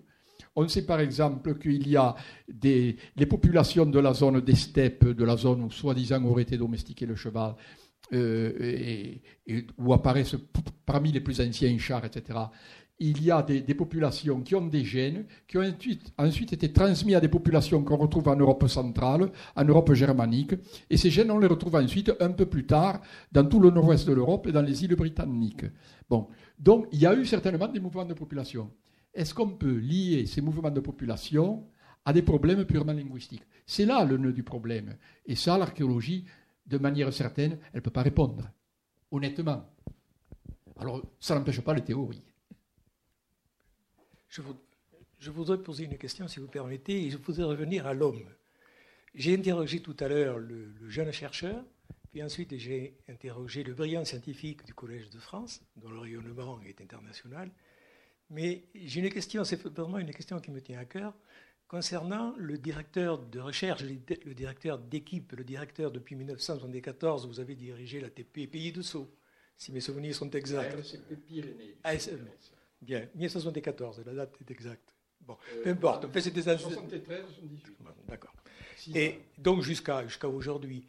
[0.55, 2.15] on sait par exemple qu'il y a
[2.47, 6.57] des, les populations de la zone des steppes, de la zone où soi-disant aurait été
[6.57, 7.55] domestiqué le cheval,
[8.13, 9.21] euh, et,
[9.77, 10.35] où apparaissent
[10.85, 12.39] parmi les plus anciens chars, etc.
[13.01, 15.73] Il y a des, populations qui ont des gènes qui ont
[16.17, 20.55] ensuite, été transmis à des populations qu'on retrouve en Europe centrale, en Europe germanique,
[20.89, 22.99] et ces gènes, on les retrouve ensuite un peu plus tard
[23.31, 25.65] dans tout le nord-ouest de l'Europe et dans les îles britanniques.
[26.09, 26.27] Bon,
[26.57, 28.69] donc il y a eu certainement des mouvements de population
[29.13, 31.67] est-ce qu'on peut lier ces mouvements de population
[32.05, 33.43] à des problèmes purement linguistiques?
[33.65, 34.97] C'est là le nœud du problème.
[35.25, 36.25] Et ça, l'archéologie,
[36.65, 38.49] de manière certaine, elle ne peut pas répondre.
[39.11, 39.65] Honnêtement.
[40.77, 42.23] Alors, ça n'empêche pas les théories.
[44.29, 48.23] Je, voudrais poser une question, si vous permettez, et je voudrais revenir à l'homme.
[49.15, 51.65] J'ai interrogé tout à l'heure le, le, jeune chercheur,
[52.11, 56.79] puis ensuite j'ai interrogé le brillant scientifique du Collège de France, dont le rayonnement est
[56.79, 57.51] international,
[58.29, 61.13] mais j'ai une question, c'est vraiment une question qui me tient à cœur,
[61.67, 68.01] concernant le directeur de recherche, le directeur d'équipe, le directeur depuis 1974, vous avez dirigé
[68.01, 69.09] la TP Pays de Sceaux,
[69.55, 70.97] si mes souvenirs sont exacts.
[71.27, 71.75] Pyrénées.
[71.83, 72.25] ASM.
[72.81, 74.95] Bien, 1974, la date est exacte.
[75.21, 76.05] Bon, euh, peu importe.
[76.05, 77.73] En fait, c'était 73, 78.
[78.07, 78.33] D'accord.
[78.95, 80.87] Et donc jusqu'à jusqu'à aujourd'hui.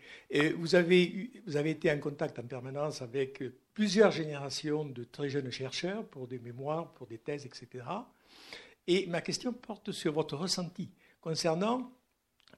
[0.57, 3.43] Vous avez, vous avez été en contact en permanence avec
[3.81, 7.83] plusieurs générations de très jeunes chercheurs pour des mémoires, pour des thèses, etc.
[8.87, 10.91] Et ma question porte sur votre ressenti
[11.23, 11.91] concernant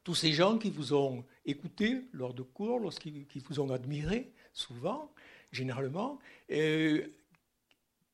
[0.03, 5.12] tous ces gens qui vous ont écouté lors de cours, lorsqu'ils vous ont admiré, souvent,
[5.53, 6.18] généralement.
[6.51, 7.07] Euh,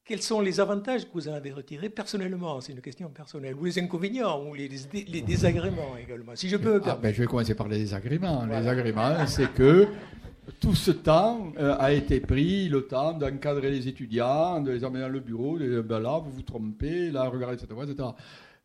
[0.04, 2.60] quels sont les avantages que vous en avez retirés personnellement?
[2.60, 3.54] C'est une question personnelle.
[3.54, 4.68] Ou les inconvénients, ou les,
[5.22, 8.44] désagréments également, si je peux ah, ben, Je vais commencer par les désagréments.
[8.44, 9.88] Les désagréments, c'est que
[10.60, 15.00] tout ce temps euh, a été pris, le temps d'encadrer les étudiants, de les emmener
[15.00, 18.10] dans le bureau, de dire ben là, vous vous trompez, là, regardez, etc.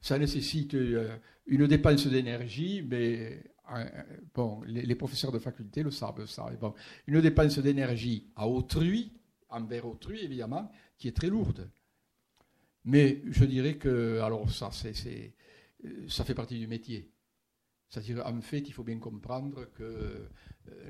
[0.01, 1.15] Ça nécessite euh,
[1.47, 3.43] une dépense d'énergie, mais
[3.75, 3.85] euh,
[4.33, 6.45] bon, les, professeurs de faculté le savent, ça.
[7.07, 9.13] Une dépense d'énergie à autrui,
[9.49, 11.69] envers autrui, évidemment, qui est très lourde.
[12.85, 17.12] Mais je dirais que, alors ça, ça fait partie du métier.
[17.93, 20.27] C'est-à-dire, en fait, il faut bien comprendre que euh,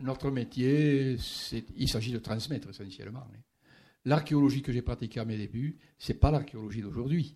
[0.01, 1.17] notre métier,
[1.75, 3.27] il s'agit de transmettre essentiellement.
[3.33, 3.39] Hein.
[4.05, 7.35] L'archéologie que j'ai pratiquée à mes débuts, c'est pas l'archéologie d'aujourd'hui,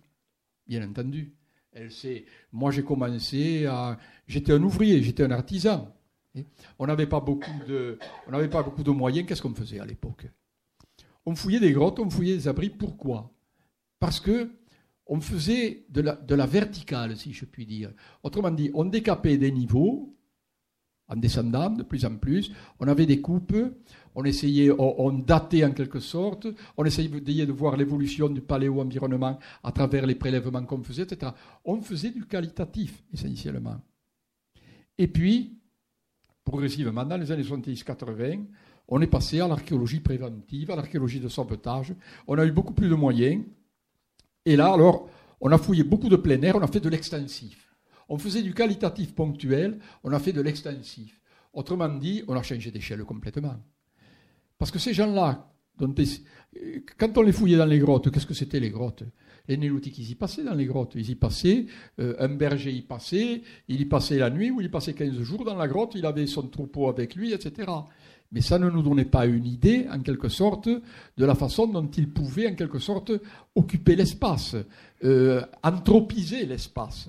[0.66, 1.34] bien entendu.
[2.50, 5.94] Moi j'ai commencé à, j'étais un ouvrier, j'étais un artisan.
[6.34, 6.42] Hein.
[6.78, 9.28] On n'avait pas pas beaucoup de moyens.
[9.28, 10.28] Qu'est-ce qu'on faisait à l'époque?
[11.26, 12.70] On fouillait des grottes, on fouillait des abris.
[12.70, 13.34] Pourquoi?
[14.00, 14.50] Parce que
[15.08, 17.90] on faisait de la, verticale, si je puis dire.
[18.22, 20.14] Autrement dit, on décapait des niveaux
[21.08, 22.52] en descendant de plus en plus.
[22.78, 23.56] On avait des coupes,
[24.14, 26.46] on essayait, on, datait en quelque sorte,
[26.76, 31.32] on essayait de voir l'évolution du paléo-environnement à travers les prélèvements qu'on faisait, etc.
[31.64, 33.80] On faisait du qualitatif, essentiellement.
[34.98, 35.58] Et puis,
[36.44, 38.44] progressivement, dans les années 70-80,
[38.88, 41.94] on est passé à l'archéologie préventive, à l'archéologie de sauvetage.
[42.26, 43.42] On a eu beaucoup plus de moyens.
[44.44, 45.08] Et là, alors,
[45.40, 47.74] on a fouillé beaucoup de plein air, on a fait de l'extensif.
[48.08, 51.20] On faisait du qualitatif ponctuel, on a fait de l'extensif.
[51.52, 53.56] Autrement dit, on a changé d'échelle complètement.
[54.58, 55.50] Parce que ces gens-là,
[56.98, 59.04] quand on les fouillait dans les grottes, qu'est-ce que c'était les grottes?
[59.46, 60.94] Les néolithiques, ils y passaient dans les grottes.
[60.94, 61.66] Ils y passaient,
[62.00, 65.20] euh, un berger y passait, il y passait la nuit ou il y passait 15
[65.22, 67.70] jours dans la grotte, il avait son troupeau avec lui, etc.
[68.30, 71.86] Mais ça ne nous donnait pas une idée, en quelque sorte, de la façon dont
[71.86, 73.12] il pouvait, en quelque sorte,
[73.54, 74.56] occuper l'espace,
[75.04, 77.08] euh, anthropiser l'espace.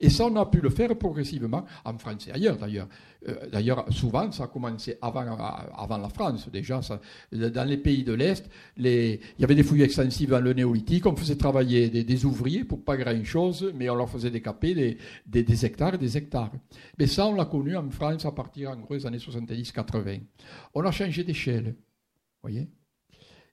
[0.00, 2.88] Et ça, on a pu le faire progressivement, en France et ailleurs d'ailleurs.
[3.28, 5.36] Euh, d'ailleurs, souvent, ça a commencé avant,
[5.76, 6.80] avant la France, déjà.
[7.30, 11.16] Dans les pays de l'Est, il y avait des fouilles extensives dans le néolithique, on
[11.16, 14.74] faisait travailler des, ouvriers pour pas grand-chose, mais on leur faisait décaper
[15.26, 16.52] des, hectares et des hectares.
[16.98, 20.22] Mais ça, on l'a connu en France à partir, en gros, des années 70-80.
[20.74, 21.74] On a changé d'échelle,
[22.42, 22.70] voyez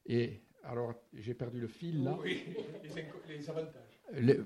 [0.05, 2.17] Et alors, j'ai perdu le fil là.
[2.23, 2.43] Oui,
[3.29, 3.90] les avantages.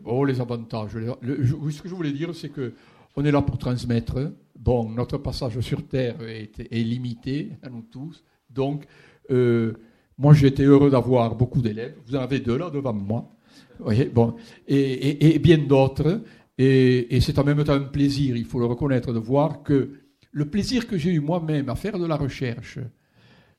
[0.05, 0.91] Oh, les avantages.
[0.91, 2.74] ce que je voulais dire, c'est que
[3.16, 4.34] on est là pour transmettre.
[4.57, 8.24] Bon, notre passage sur Terre est, limité à nous tous.
[8.49, 8.86] Donc,
[9.32, 9.74] euh,
[10.18, 11.95] moi, j'ai été heureux d'avoir beaucoup d'élèves.
[12.05, 13.32] Vous en avez deux là devant moi.
[13.80, 14.36] Voyez, bon,
[14.68, 16.22] et, bien d'autres.
[16.57, 19.91] Et, c'est en même temps un plaisir, il faut le reconnaître, de voir que
[20.32, 22.80] le plaisir que j'ai eu moi-même à faire de la recherche,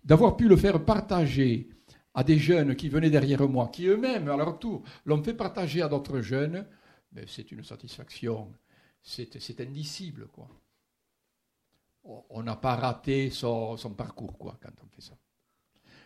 [0.05, 1.69] d'avoir pu le faire partager
[2.17, 5.83] à des jeunes qui venaient derrière moi, qui eux-mêmes, à leur tour, l'ont fait partager
[5.83, 6.67] à d'autres jeunes,
[7.13, 8.51] mais c'est une satisfaction,
[9.03, 10.49] c'est indicible, quoi.
[12.31, 15.13] On n'a pas raté son, parcours, quoi, quand on fait ça.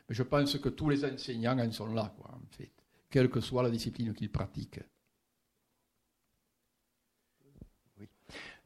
[0.09, 2.73] Mais je pense que tous les enseignants en sont là, quoi, en fait,
[3.09, 4.81] quelle que soit la discipline qu'ils pratiquent.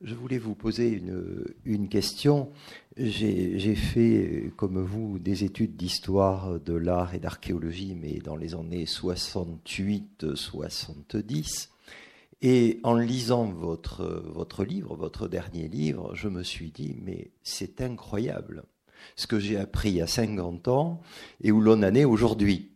[0.05, 1.03] Je voulais vous poser
[1.65, 2.53] une, question.
[2.95, 8.85] J'ai fait, comme vous, des études d'histoire de l'art et d'archéologie, mais dans les années
[8.85, 11.71] 68-70.
[12.43, 17.81] Et en lisant votre, votre livre, votre dernier livre, je me suis dit, mais c'est
[17.81, 18.65] incroyable
[19.17, 21.01] ce que j'ai appris a 50 ans
[21.41, 22.73] et où l'on en est aujourd'hui.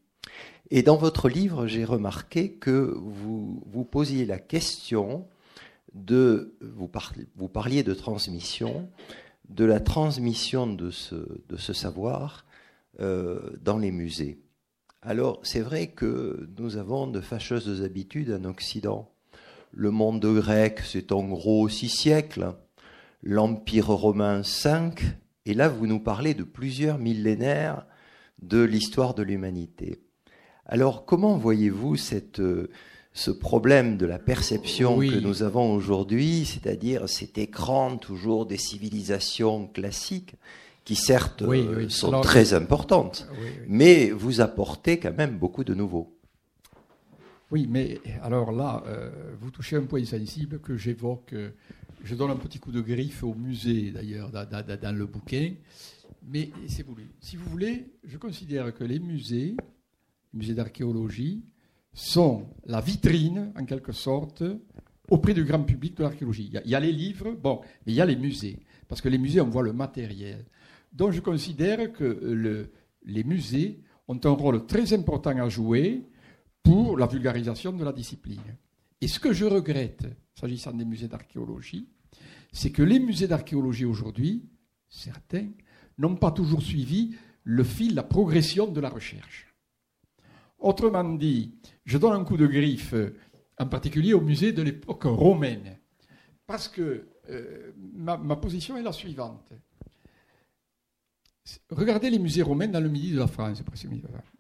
[0.71, 5.27] Et dans votre livre, j'ai remarqué que vous, vous posiez la question
[5.95, 8.89] de, vous, parliez de transmission,
[9.49, 11.15] de la transmission de ce,
[11.49, 12.45] de ce savoir
[13.01, 14.41] euh, dans les musées.
[15.03, 19.11] Alors, c'est vrai que nous avons de fâcheuses habitudes en Occident.
[19.73, 22.55] Le monde grec, c'est en gros six siècles,
[23.23, 25.03] l'Empire romain cinq,
[25.47, 27.87] et là, vous nous parlez de plusieurs millénaires
[28.43, 29.99] de l'histoire de l'humanité.
[30.67, 32.43] Alors, comment voyez-vous cette,
[33.19, 39.67] ce problème de la perception que nous avons aujourd'hui, c'est-à-dire cet écran toujours des civilisations
[39.67, 40.37] classiques,
[40.85, 43.29] qui certes euh, sont très importantes,
[43.67, 46.17] mais vous apportez quand même beaucoup de nouveaux.
[47.51, 49.11] Oui, mais alors là, euh,
[49.41, 51.33] vous touchez un point sensible que j'évoque.
[51.33, 51.51] Euh,
[52.05, 55.55] je donne un petit coup de griffe au musée, d'ailleurs, dans, dans, le bouquin.
[56.25, 57.11] Mais c'est voulu.
[57.21, 59.57] Si vous voulez, je considère que les musées,
[60.33, 61.43] les musées d'archéologie,
[61.99, 64.45] sont la vitrine, en quelque sorte,
[65.11, 66.49] auprès du grand public de l'archéologie.
[66.65, 69.19] Il, y, a les livres, bon, mais il y a les musées, parce que les
[69.19, 70.45] musées, on voit le matériel.
[70.93, 72.71] Donc je considère que
[73.05, 76.07] les musées ont un rôle très important à jouer
[76.63, 78.57] pour la vulgarisation de la discipline.
[79.01, 80.07] Et ce que je regrette,
[80.39, 81.89] s'agissant des musées d'archéologie,
[82.53, 84.49] c'est que les musées d'archéologie aujourd'hui,
[84.89, 85.49] certains,
[85.99, 89.48] n'ont pas toujours suivi le fil, la progression de la recherche.
[90.59, 91.55] Autrement dit,
[91.85, 92.95] je donne un coup de griffe,
[93.59, 95.79] en particulier au musée de l'époque romaine,
[96.47, 99.53] parce que euh, ma, position est la suivante.
[101.71, 103.63] Regardez les musées romains dans le midi de la France.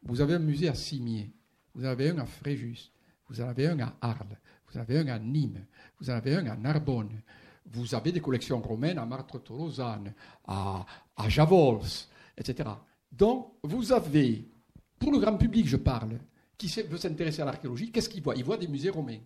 [0.02, 1.30] Vous avez un musée à Cimier,
[1.74, 2.90] vous en avez un à Fréjus,
[3.28, 5.64] vous en avez un à Arles, vous en avez un à Nîmes,
[6.00, 7.22] vous en avez un à Narbonne,
[7.66, 10.12] vous avez des collections romaines à Martre-Tolosane,
[10.46, 10.84] à,
[11.16, 11.80] à Javols,
[12.36, 12.68] etc.
[13.12, 14.48] Donc, vous avez
[14.98, 16.18] pour le grand public, je parle,
[16.56, 18.34] qui veut s'intéresser à l'archéologie, qu'est-ce qu'il voit?
[18.36, 19.20] Il voit des musées romains.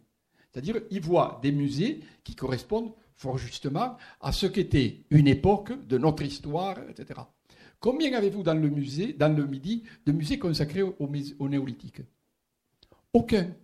[0.53, 5.97] C'est-à-dire, il voit des musées qui correspondent fort justement à ce qu'était une époque de
[5.97, 7.20] notre histoire, etc.
[7.81, 12.03] Combien avez-vous dans le musée, dans le Midi, de musées consacrés au, néolithique
[13.12, 13.55] Aucun.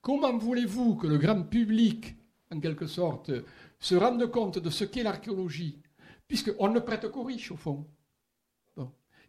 [0.00, 2.14] Comment voulez-vous que le grand public,
[2.50, 3.30] en quelque sorte,
[3.78, 5.78] se rende compte de ce qu'est l'archéologie,
[6.26, 7.86] puisqu'on ne prête qu'aux riches, au fond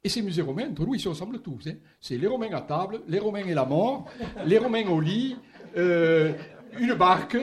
[0.03, 1.67] et ces musées romains, entre nous, ils se ressemblent tous.
[1.67, 1.75] Hein.
[1.99, 4.05] C'est les Romains à table, les Romains et la mort,
[4.45, 5.37] les Romains au lit,
[5.77, 6.33] euh,
[6.79, 7.37] une barque.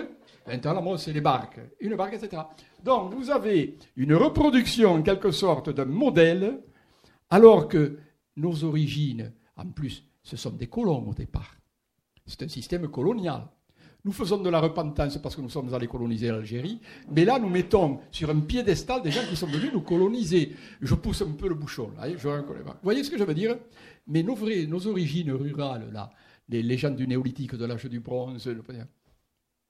[0.46, 1.60] Maintenant, la mort, c'est les barques.
[1.80, 2.42] Une barque, etc.
[2.82, 6.60] Donc, vous avez une reproduction, en quelque sorte, d'un modèle,
[7.30, 7.98] alors que
[8.36, 11.54] nos origines, en plus, ce sont des colons au départ.
[12.26, 13.48] C'est un système colonial.
[14.04, 16.80] Nous faisons de la repentance parce que nous sommes allés coloniser l'Algérie,
[17.10, 20.54] mais là, nous mettons sur un piédestal des gens qui sont venus nous coloniser.
[20.80, 23.56] Je pousse un peu le bouchon, je Vous voyez ce que je veux dire?
[24.06, 26.10] Mais nos, origines rurales, là,
[26.48, 28.48] les légendes du néolithique, de l'âge du bronze,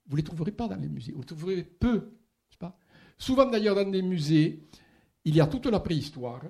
[0.09, 1.11] vous ne les trouverez pas dans les musées.
[1.11, 2.11] Vous les trouverez peu.
[2.57, 2.77] Pas?
[3.17, 4.63] Souvent, d'ailleurs, dans des musées,
[5.23, 6.41] il y a toute la préhistoire,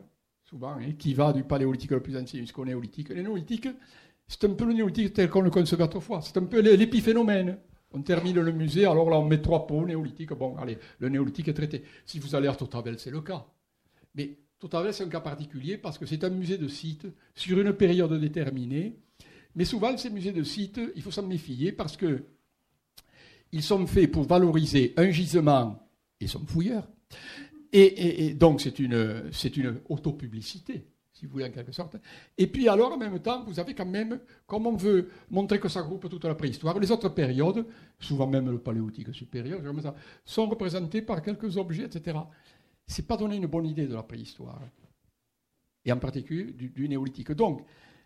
[0.44, 3.10] souvent, hein, qui va du paléolithique le plus ancien jusqu'au néolithique.
[3.10, 3.68] Les néolithiques,
[4.30, 6.22] c'est un peu le néolithique tel qu'on le concevait autrefois.
[6.22, 7.58] C'est un peu l'épiphénomène.
[7.92, 10.34] On termine le musée, alors là on met trois pots néolithiques.
[10.34, 11.84] Bon, allez, le néolithique est traité.
[12.06, 13.48] Si vous allez à Totavel, c'est le cas.
[14.14, 17.74] Mais Totavel, c'est un cas particulier parce que c'est un musée de site sur une
[17.74, 19.00] période déterminée.
[19.56, 22.24] Mais souvent, ces musées de site, il faut s'en méfier parce que
[23.52, 26.88] ils sont faits pour valoriser un gisement et son fouilleur.
[27.74, 30.86] Et, et donc, c'est une, c'est une autopublicité
[31.20, 31.98] si vous voulez, en quelque sorte.
[32.38, 35.68] Et puis alors, en même temps, vous avez quand même, comme on veut montrer que
[35.68, 37.66] ça groupe toute la préhistoire, les autres périodes,
[38.00, 39.62] souvent même le paléolithique supérieur,
[40.26, 42.18] sont représentées par quelques objets, etc.
[42.88, 44.62] C'est pas donner une bonne idée de la préhistoire,
[45.84, 47.32] et en particulier du, néolithique.
[47.34, 47.66] Donc,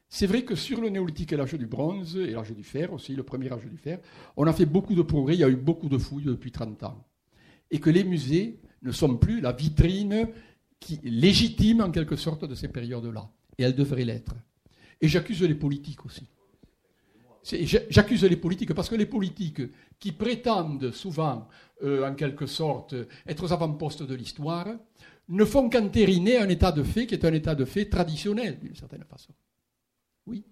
[0.10, 3.16] c'est vrai que sur le néolithique et l'âge du bronze, et l'âge du fer aussi,
[3.16, 4.00] le premier âge du fer,
[4.36, 6.84] on a fait beaucoup de progrès, il y a eu beaucoup de fouilles depuis 30
[6.84, 7.04] ans.
[7.70, 10.28] Et que les musées ne sont plus la vitrine
[10.84, 13.30] qui légitime en quelque sorte de ces périodes-là.
[13.58, 14.36] Et elle devrait l'être.
[15.02, 16.28] Et j'accuse les politiques aussi.
[17.44, 19.62] J'accuse les politiques parce que les politiques
[20.00, 21.48] qui prétendent souvent,
[21.84, 22.96] euh, en quelque sorte,
[23.28, 24.68] être aux avant-postes de l'histoire,
[25.30, 28.76] ne font qu'entériner un état de fait qui est un état de fait traditionnel, d'une
[28.76, 29.34] certaine façon.
[30.26, 30.46] Oui.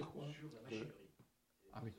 [0.00, 0.88] Sur quoi Sur la machinerie.
[1.74, 1.92] Ah oui.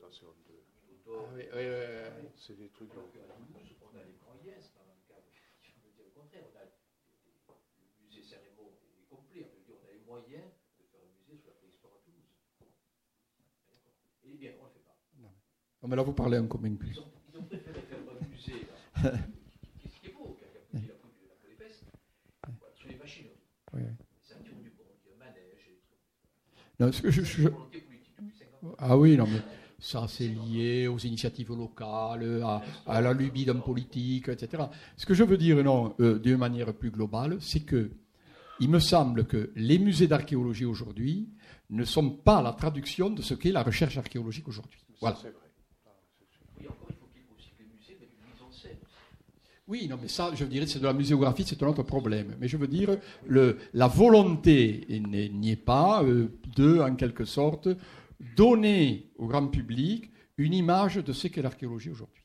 [0.00, 0.64] Ça, c'est honteux.
[1.06, 2.88] Ah oui, oui, oui, C'est des trucs.
[2.94, 5.20] On a les moyens, c'est pas le cas.
[5.60, 6.44] Je veux dire le contraire.
[6.48, 9.44] On a le musée Cérémo est complet.
[9.44, 10.48] On, on a les moyens
[10.80, 12.32] de faire un musée sur la préhistoire à Toulouse.
[14.24, 14.96] Eh bien, on ne le fait pas.
[15.18, 15.28] Non.
[15.82, 15.88] non.
[15.88, 16.92] mais là, vous parlez en commun plus.
[16.92, 18.64] Ils ont, ils ont préféré faire un musée,
[19.04, 19.12] là,
[19.82, 21.08] qui, qui est beau, qui a la peau
[21.46, 21.84] des fesses,
[22.74, 23.36] sur les machineries.
[23.74, 24.06] Oui, oui.
[28.78, 29.40] Ah oui, non, mais
[29.78, 32.42] ça, c'est lié aux initiatives locales,
[32.86, 34.64] à, la lubie d'un politique, etc.
[34.96, 37.90] Ce que je veux dire, non, euh, d'une manière plus globale, c'est que
[38.58, 41.28] il me semble que les musées d'archéologie aujourd'hui
[41.68, 44.80] ne sont pas la traduction de ce qu'est la recherche archéologique aujourd'hui.
[45.00, 45.18] Voilà.
[49.68, 52.36] Oui, non, mais ça, je dirais, c'est de la muséographie, c'est un autre problème.
[52.40, 52.96] Mais je veux dire,
[53.28, 57.68] la volonté n'y est pas euh, de, en quelque sorte,
[58.36, 62.22] donner au grand public une image de ce qu'est l'archéologie aujourd'hui.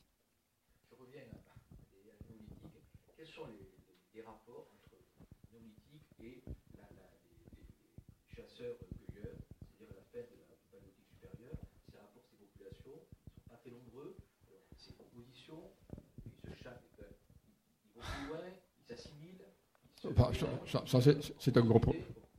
[21.38, 21.80] C'est un, gros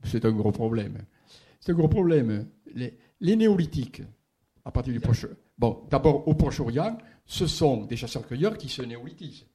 [0.02, 1.04] c'est un gros problème.
[1.60, 2.48] C'est un gros problème.
[2.74, 4.02] Les, les, néolithiques,
[4.64, 5.26] à partir du proche.
[5.56, 9.46] Bon, d'abord, au Proche-Orient, ce sont des chasseurs-cueilleurs qui se néolithisent.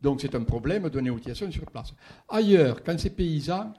[0.00, 1.94] Donc, c'est un problème de néolithisation sur place.
[2.28, 3.72] Ailleurs, quand ces paysans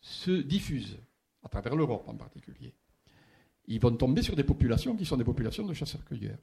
[0.00, 0.98] se diffusent,
[1.42, 2.74] à travers l'Europe en particulier,
[3.66, 6.38] ils vont tomber sur des populations qui sont des populations de chasseurs-cueilleurs.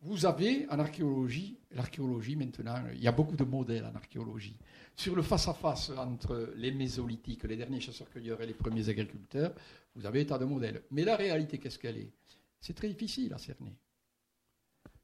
[0.00, 4.56] Vous avez en archéologie, l'archéologie maintenant, il y a beaucoup de modèles en archéologie
[4.94, 9.54] sur le face-à-face entre les mésolithiques, les derniers chasseurs-cueilleurs et les premiers agriculteurs,
[9.94, 10.82] vous avez état de modèle.
[10.90, 12.12] Mais la réalité, qu'est-ce qu'elle est?
[12.60, 13.76] C'est très difficile à cerner.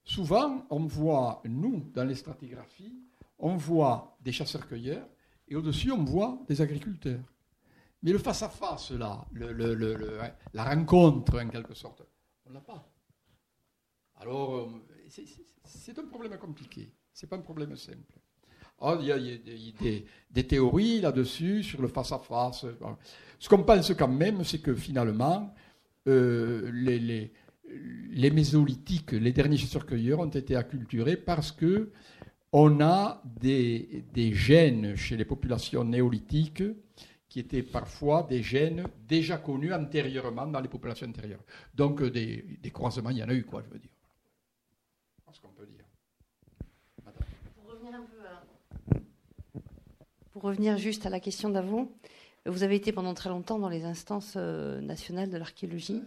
[0.05, 2.99] Souvent, on voit, nous, dans les stratigraphies,
[3.38, 5.09] on voit des chasseurs-cueilleurs
[5.49, 7.22] et au-dessus, on voit des agriculteurs.
[8.03, 9.24] Mais le face-à-face, là,
[10.53, 12.03] la rencontre, en quelque sorte,
[12.47, 12.93] on ne l'a pas.
[14.17, 14.67] Alors, euh,
[15.65, 16.91] c'est un problème compliqué.
[17.12, 18.19] Ce n'est pas un problème simple.
[18.81, 19.19] Ah, il y a,
[20.31, 22.67] des, théories là-dessus, sur le face-à-face.
[23.39, 25.55] Ce qu'on pense quand même, c'est que finalement,
[26.09, 31.93] euh, les, mésolithiques, les derniers chasseurs-cueilleurs, ont été acculturés parce que
[32.53, 36.62] on a des, gènes chez les populations néolithiques
[37.29, 41.43] qui étaient parfois des gènes déjà connus antérieurement dans les populations antérieures.
[41.75, 43.93] Donc des, des croisements, il y en a eu, quoi, je veux dire.
[50.35, 51.89] Pour revenir juste à la question d'avant,
[52.45, 56.03] vous avez été pendant très longtemps dans les instances euh, nationales de l'archéologie.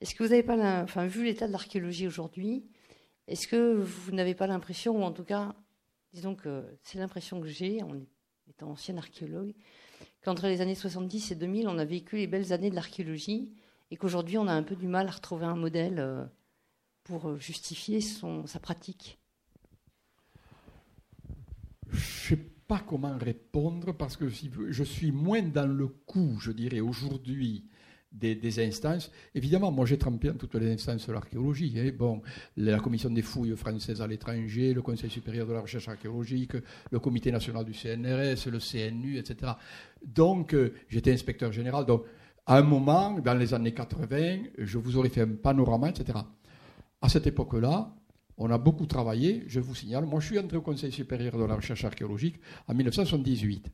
[0.00, 2.64] Est-ce que vous n'avez pas, enfin, vu l'état de l'archéologie aujourd'hui,
[3.28, 5.54] est-ce que vous n'avez pas l'impression, ou en tout cas,
[6.12, 7.94] disons que c'est l'impression que j'ai en
[8.48, 9.54] étant ancien archéologue,
[10.24, 13.54] qu'entre les années 70 et 2000, on a vécu les belles années de l'archéologie
[13.92, 16.24] et qu'aujourd'hui, on a un peu du mal à retrouver un modèle euh,
[17.04, 19.20] pour euh, justifier son, sa pratique?
[21.92, 26.52] Je ne sais pas comment répondre parce que je suis moins dans le coup, je
[26.52, 27.64] dirais, aujourd'hui
[28.14, 29.10] des, instances.
[29.34, 31.74] Évidemment, moi j'ai trempé dans toutes les instances de l'archéologie.
[31.76, 31.90] Hein.
[31.96, 32.22] Bon,
[32.56, 36.52] la commission des fouilles françaises à l'étranger, le Conseil supérieur de la recherche archéologique,
[36.90, 39.52] le Comité national du CNRS, le CNU, etc.
[40.04, 41.84] Donc, euh, j'étais inspecteur général.
[41.86, 42.04] Donc,
[42.46, 46.18] à un moment, dans les années 80, je vous aurais fait un panorama, etc.
[47.00, 47.94] À cette époque-là,
[48.36, 50.06] on a beaucoup travaillé, je vous signale.
[50.06, 53.68] Moi, je suis entré au Conseil supérieur de la recherche archéologique en 1978.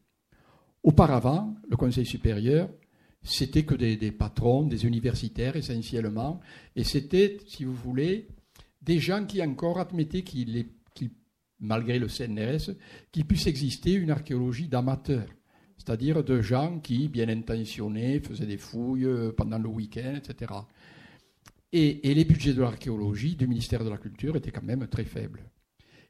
[0.82, 2.68] Auparavant, le Conseil supérieur,
[3.22, 6.40] c'était que des, patrons, des universitaires essentiellement,
[6.74, 8.28] et c'était, si vous voulez,
[8.80, 10.66] des gens qui encore admettaient qu'il,
[11.58, 12.74] malgré le CNRS,
[13.12, 15.28] qu'il puisse exister une archéologie d'amateurs,
[15.76, 20.52] c'est-à-dire de gens qui, bien intentionnés, faisaient des fouilles euh, pendant le week-end, etc.
[21.72, 25.44] et les budgets de l'archéologie du ministère de la Culture étaient quand même très faibles.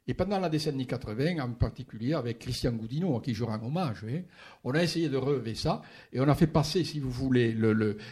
[0.07, 4.03] Et pendant la décennie 80, en particulier avec Christian Goudineau, à qui je rends hommage,
[4.03, 4.23] hein,
[4.63, 7.55] on a essayé de relever ça et on a fait passer, si vous voulez,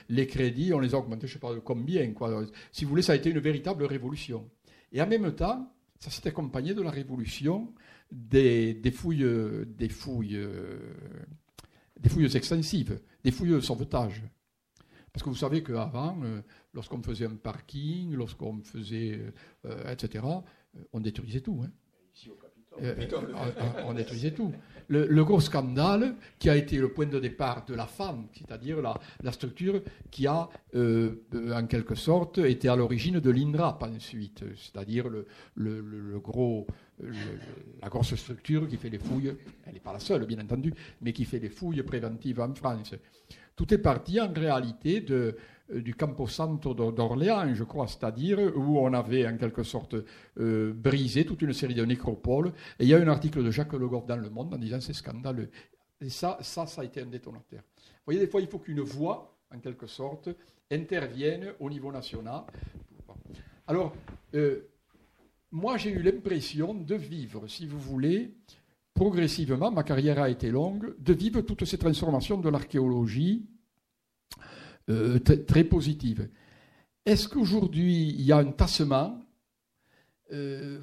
[0.10, 2.12] les crédits, on les a augmentés, je ne sais pas combien.
[2.14, 2.46] Quoi.
[2.72, 4.50] Si vous voulez, ça a été une véritable révolution.
[4.92, 7.74] Et en même temps, ça s'est accompagné de la révolution
[8.12, 9.26] des, fouilles,
[9.66, 10.48] des, fouilles,
[12.00, 14.24] des fouilles extensives, des fouilles de sauvetage.
[15.12, 16.22] Parce que vous savez qu'avant,
[16.70, 19.20] euh, lorsqu'on faisait un parking, lorsqu'on faisait,
[19.66, 21.62] euh, etc., euh, on détruisait tout.
[21.64, 21.72] Hein.
[22.82, 24.54] Euh, euh, on détruisait tout.
[24.88, 29.32] Le, gros scandale qui a été le point de départ de la femme, c'est-à-dire la,
[29.32, 35.08] structure qui a, en quelque sorte, été à l'origine de l'INRAP ensuite, c'est-à-dire
[35.56, 36.68] le, gros,
[37.02, 41.12] la grosse structure qui fait les fouilles, elle n'est pas la seule, bien entendu, mais
[41.12, 42.96] qui fait les fouilles préventives en France.
[43.60, 45.34] Tout est parti en réalité de, euh,
[45.74, 49.96] du Camposanto d'Orléans, je crois, c'est-à-dire où on avait en quelque sorte
[50.40, 52.54] euh, brisé toute une série de nécropoles.
[52.80, 54.82] Et il y a un article de Jacques Le Goff dans Le Monde en disant
[54.82, 55.50] c'est scandaleux.
[56.02, 57.62] Et ça, ça, ça a été un détonateur.
[57.78, 60.30] Vous voyez, des fois, il faut qu'une voix, en quelque sorte,
[60.72, 62.44] intervienne au niveau national.
[63.68, 63.94] Alors,
[64.36, 64.62] euh,
[65.52, 68.34] moi, j'ai eu l'impression de vivre, si vous voulez,
[68.94, 73.46] progressivement, ma carrière a été longue, de vivre toutes ces transformations de l'archéologie
[74.90, 76.30] euh, très positive.
[77.06, 79.20] Est-ce qu'aujourd'hui, il y a un tassement
[80.32, 80.80] euh,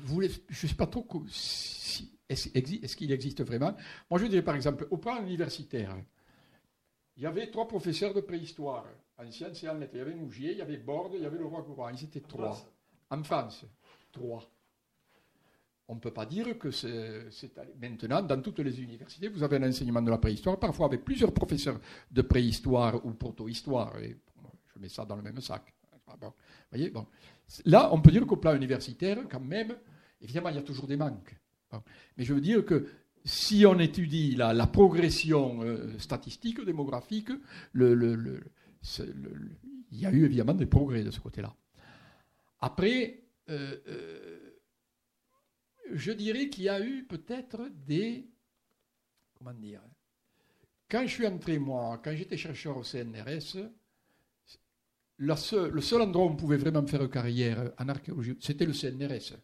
[0.49, 3.75] Je ne sais pas trop si, est-ce, qu'il existe vraiment?
[4.11, 5.97] Moi, je dirais par exemple, au plan universitaire,
[7.17, 8.85] il y avait trois professeurs de préhistoire,
[9.19, 9.95] en sciences et en lettres.
[9.95, 11.89] Il y avait Mougier, il y avait Borde, il y avait le roi Courant.
[11.89, 12.57] Ils étaient trois.
[13.11, 13.65] En France,
[14.13, 14.43] trois.
[15.89, 19.69] On ne peut pas dire que c'est, maintenant, dans toutes les universités, vous avez un
[19.69, 21.79] enseignement de la préhistoire, parfois avec plusieurs professeurs
[22.11, 23.95] de préhistoire ou proto-histoire.
[24.01, 25.73] Je mets ça dans le même sac.
[26.21, 27.07] bon.
[27.67, 29.77] Là, on peut dire qu'au plan universitaire, quand même,
[30.21, 31.37] évidemment, il y a toujours des manques.
[32.17, 32.89] Mais je veux dire que
[33.25, 37.31] si on étudie la, progression euh, statistique, démographique,
[37.75, 38.41] il
[39.93, 41.55] y a eu évidemment des progrès de ce côté-là.
[42.61, 44.36] Après, euh, euh,
[45.93, 48.29] je dirais qu'il y a eu peut-être des.
[49.35, 49.83] Comment dire
[50.91, 53.59] Quand je suis entré, moi, quand j'étais chercheur au CNRS,
[55.19, 59.37] le seul endroit où on pouvait vraiment faire carrière en archéologie, c'était le CNRS.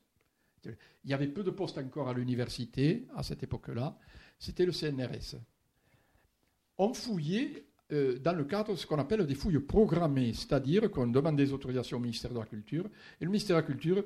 [1.04, 3.96] Il y avait peu de postes encore à l'université à cette époque-là.
[4.38, 5.36] C'était le CNRS.
[6.78, 11.06] On fouillait euh, dans le cadre de ce qu'on appelle des fouilles programmées, c'est-à-dire qu'on
[11.06, 12.86] demande des autorisations au ministère de la Culture,
[13.20, 14.04] et le ministère de la Culture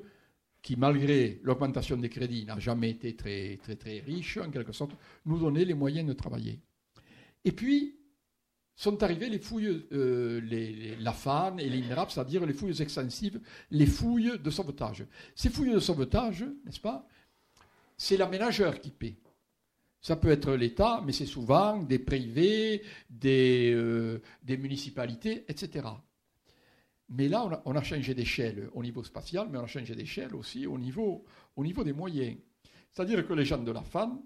[0.67, 4.91] qui, malgré l'augmentation des crédits, n'a jamais été très, très, très riche, en quelque sorte,
[5.25, 6.59] nous donnait les moyens de travailler.
[7.45, 7.95] Et puis,
[8.75, 13.39] sont arrivées les fouilles, euh, les, la FAN et l'INRAP, c'est-à-dire les fouilles extensives,
[13.71, 15.05] les fouilles de sauvetage.
[15.35, 17.07] Ces fouilles de sauvetage, n'est-ce pas
[17.95, 19.15] C'est l'aménageur qui paie.
[20.01, 25.87] Ça peut être l'État, mais c'est souvent des privés, des, euh, des municipalités, etc.
[27.09, 30.67] Mais là, on a, changé d'échelle au niveau spatial, mais on a changé d'échelle aussi
[30.67, 31.23] au niveau,
[31.55, 32.37] au niveau des moyens.
[32.91, 34.21] C'est-à-dire que les gens de la FAN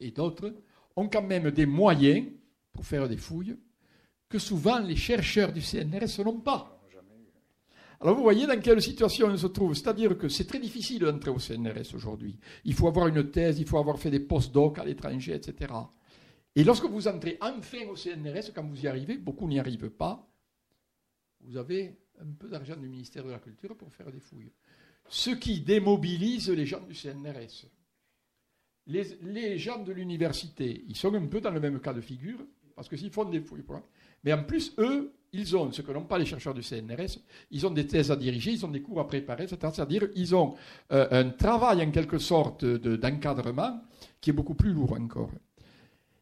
[0.00, 0.54] et d'autres
[0.96, 2.28] ont quand même des moyens
[2.72, 3.56] pour faire des fouilles
[4.28, 6.72] que souvent les chercheurs du CNRS n'ont pas.
[8.00, 9.74] Alors vous voyez dans quelle situation on se trouve.
[9.74, 12.38] C'est-à-dire que c'est très difficile d'entrer au CNRS aujourd'hui.
[12.64, 15.72] Il faut avoir une thèse, il faut avoir fait des post-doc à l'étranger, etc.
[16.54, 20.26] Et lorsque vous entrez enfin au CNRS, quand vous y arrivez, beaucoup n'y arrivent pas,
[21.46, 24.52] vous avez un peu d'argent du ministère de la Culture pour faire des fouilles.
[25.08, 27.66] Ce qui démobilise les gens du CNRS.
[28.88, 32.38] Les, gens de l'université, ils sont un peu dans le même cas de figure,
[32.74, 33.64] parce que s'ils font des fouilles,
[34.22, 37.18] mais en plus, eux, ils ont ce que n'ont pas les chercheurs du CNRS,
[37.50, 40.54] ils ont des thèses à diriger, ils ont des cours à préparer, c'est-à-dire ils ont
[40.92, 43.82] euh, un travail en quelque sorte d'encadrement
[44.20, 45.30] qui est beaucoup plus lourd encore.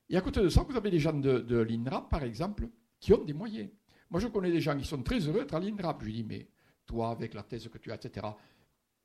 [0.08, 2.68] Et à côté de ça, vous avez des gens de, l'INRAP, par exemple,
[3.00, 3.68] qui ont des moyens.
[4.10, 6.00] Moi, je connais des gens qui sont très heureux d'être à l'INRAP.
[6.00, 6.46] Je lui dis, mais
[6.86, 8.26] toi, avec la thèse que tu as, etc.,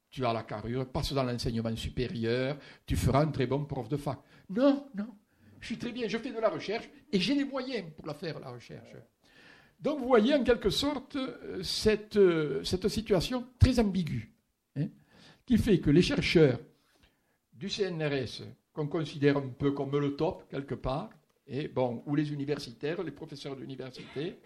[0.09, 3.97] tu as la carrure, passe dans l'enseignement supérieur, tu feras un très bon prof de
[3.97, 4.19] fac.
[4.49, 5.07] Non, non,
[5.59, 8.13] je suis très bien, je fais de la recherche et j'ai les moyens pour la
[8.13, 8.95] faire, la recherche.
[9.79, 14.33] Donc vous voyez en quelque sorte euh, cette, euh, cette situation très ambiguë,
[14.75, 14.87] hein,
[15.45, 16.59] qui fait que les chercheurs
[17.53, 18.43] du CNRS,
[18.73, 21.09] qu'on considère un peu comme le top quelque part,
[21.47, 24.37] et bon, ou les universitaires, les professeurs d'université,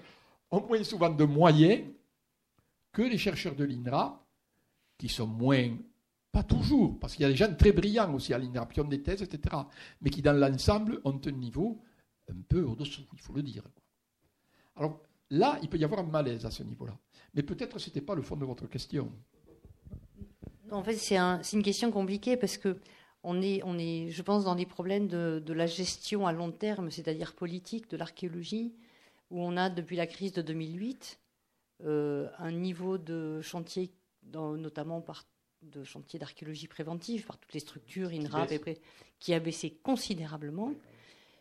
[0.53, 1.83] ont moins souvent de moyens
[2.91, 4.25] que les chercheurs de l'INRA,
[4.97, 5.75] qui sont moins,
[6.31, 8.87] pas toujours, parce qu'il y a des gens très brillants aussi à l'INRA, qui ont
[8.87, 9.55] des thèses, etc.,
[10.01, 11.81] mais qui dans l'ensemble ont un niveau
[12.29, 13.63] un peu au-dessous, il faut le dire.
[14.75, 15.01] Alors,
[15.33, 16.95] Là, il peut y avoir un malaise à ce niveau-là.
[17.33, 19.11] Mais peut-être ce n'était pas le fond de votre question.
[20.69, 22.77] en fait, c'est une question compliquée parce que
[23.23, 26.91] on est, on est, je pense, dans des problèmes de, la gestion à long terme,
[26.91, 28.75] c'est-à-dire politique, de l'archéologie,
[29.33, 31.19] où on a, depuis la crise de 2008,
[31.85, 33.91] euh, un niveau de chantier,
[34.31, 35.25] notamment par
[35.63, 38.53] de chantier d'archéologie préventive, par toutes les structures, INRAP,
[39.19, 40.73] qui a baissé considérablement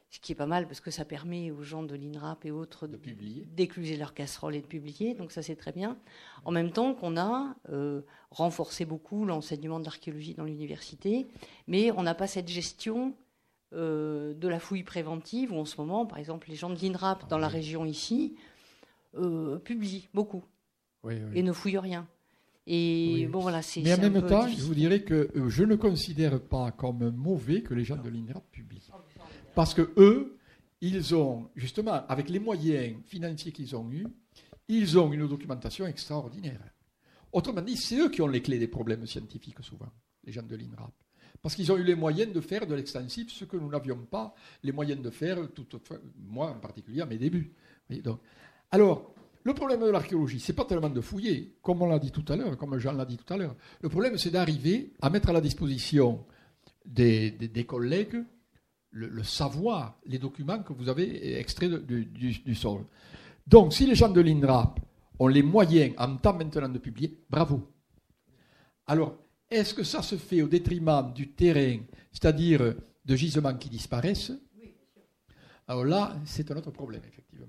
[0.09, 2.87] ce qui est pas mal parce que ça permet aux gens de l'INRAP et autres
[2.87, 5.99] d'écluser leurs casseroles et de publier, donc ça c'est très bien.
[6.45, 11.27] En même temps qu'on a euh, renforcé beaucoup l'enseignement de l'archéologie dans l'université,
[11.67, 13.15] mais on n'a pas cette gestion
[13.75, 17.29] euh, de la fouille préventive où en ce moment, par exemple, les gens de l'INRAP
[17.29, 18.35] dans la région ici
[19.17, 20.45] euh, publient beaucoup
[21.35, 22.07] et ne fouillent rien.
[22.67, 23.81] Et bon, voilà, c'est.
[23.83, 27.75] Mais en même temps, je vous dirais que je ne considère pas comme mauvais que
[27.75, 28.89] les gens de l'INRAP publient.
[29.55, 30.39] Parce que eux,
[30.81, 34.07] ils ont, justement, avec les moyens financiers qu'ils ont eus,
[34.69, 36.61] ils ont une documentation extraordinaire.
[37.33, 39.91] Autrement dit, c'est eux qui ont les clés des problèmes scientifiques, souvent,
[40.25, 40.93] les gens de l'INRAP.
[41.41, 44.35] Parce qu'ils ont eu les moyens de faire de l'extensif ce que nous n'avions pas
[44.63, 45.67] les moyens de faire, tout,
[46.29, 47.53] moi en particulier, à mes débuts.
[47.91, 48.21] Donc,
[48.71, 49.15] alors,
[49.45, 52.37] le problème de l'archéologie, c'est pas tellement de fouiller, comme on l'a dit tout à
[52.37, 53.57] l'heure, comme Jean l'a dit tout à l'heure.
[53.81, 56.25] Le problème, c'est d'arriver à mettre à la disposition
[56.85, 58.25] des collègues
[58.93, 62.85] le, savoir, les documents que vous avez extraits du, sol.
[63.47, 64.81] Donc, si les gens de l'INRAP
[65.19, 67.69] ont les moyens en temps maintenant de publier, bravo.
[68.87, 69.17] Alors,
[69.53, 71.79] est-ce que ça se fait au détriment du terrain,
[72.11, 72.75] c'est-à-dire
[73.05, 74.33] de gisements qui disparaissent
[75.69, 77.47] Alors là, c'est un autre problème, effectivement.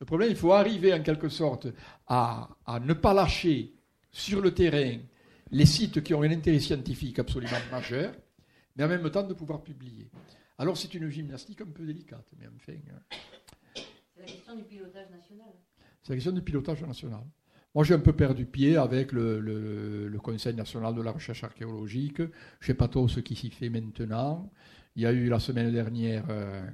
[0.00, 1.68] Le problème, il faut arriver en quelque sorte
[2.06, 3.74] à, à ne pas lâcher
[4.10, 4.98] sur le terrain
[5.50, 8.14] les sites qui ont un intérêt scientifique absolument majeur,
[8.76, 10.10] mais en même temps de pouvoir publier.
[10.58, 12.72] Alors c'est une gymnastique un peu délicate, mais enfin.
[12.72, 13.16] Hein.
[14.14, 15.52] C'est la question du pilotage national.
[16.02, 17.24] C'est la question du pilotage national.
[17.74, 22.18] Moi, j'ai un peu perdu pied avec le, Conseil national de la recherche archéologique.
[22.18, 24.50] Je ne sais pas trop ce qui s'y fait maintenant.
[24.96, 26.68] Il y a eu la semaine dernière euh,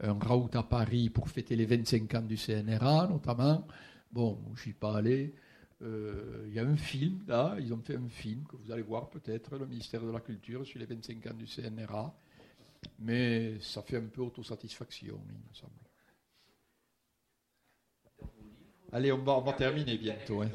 [0.00, 3.66] un raout à Paris pour fêter les 25 ans du CNRA, notamment.
[4.12, 5.34] Bon, je suis pas allé.
[5.82, 8.82] Euh, il y a un film, là, ils ont fait un film que vous allez
[8.82, 12.14] voir peut-être, le ministère de la Culture, sur les 25 ans du CNRA.
[12.98, 15.89] Mais ça fait un peu autosatisfaction, il me semble.
[18.92, 20.42] Allez, on va, on va terminer bientôt.
[20.42, 20.50] Hein.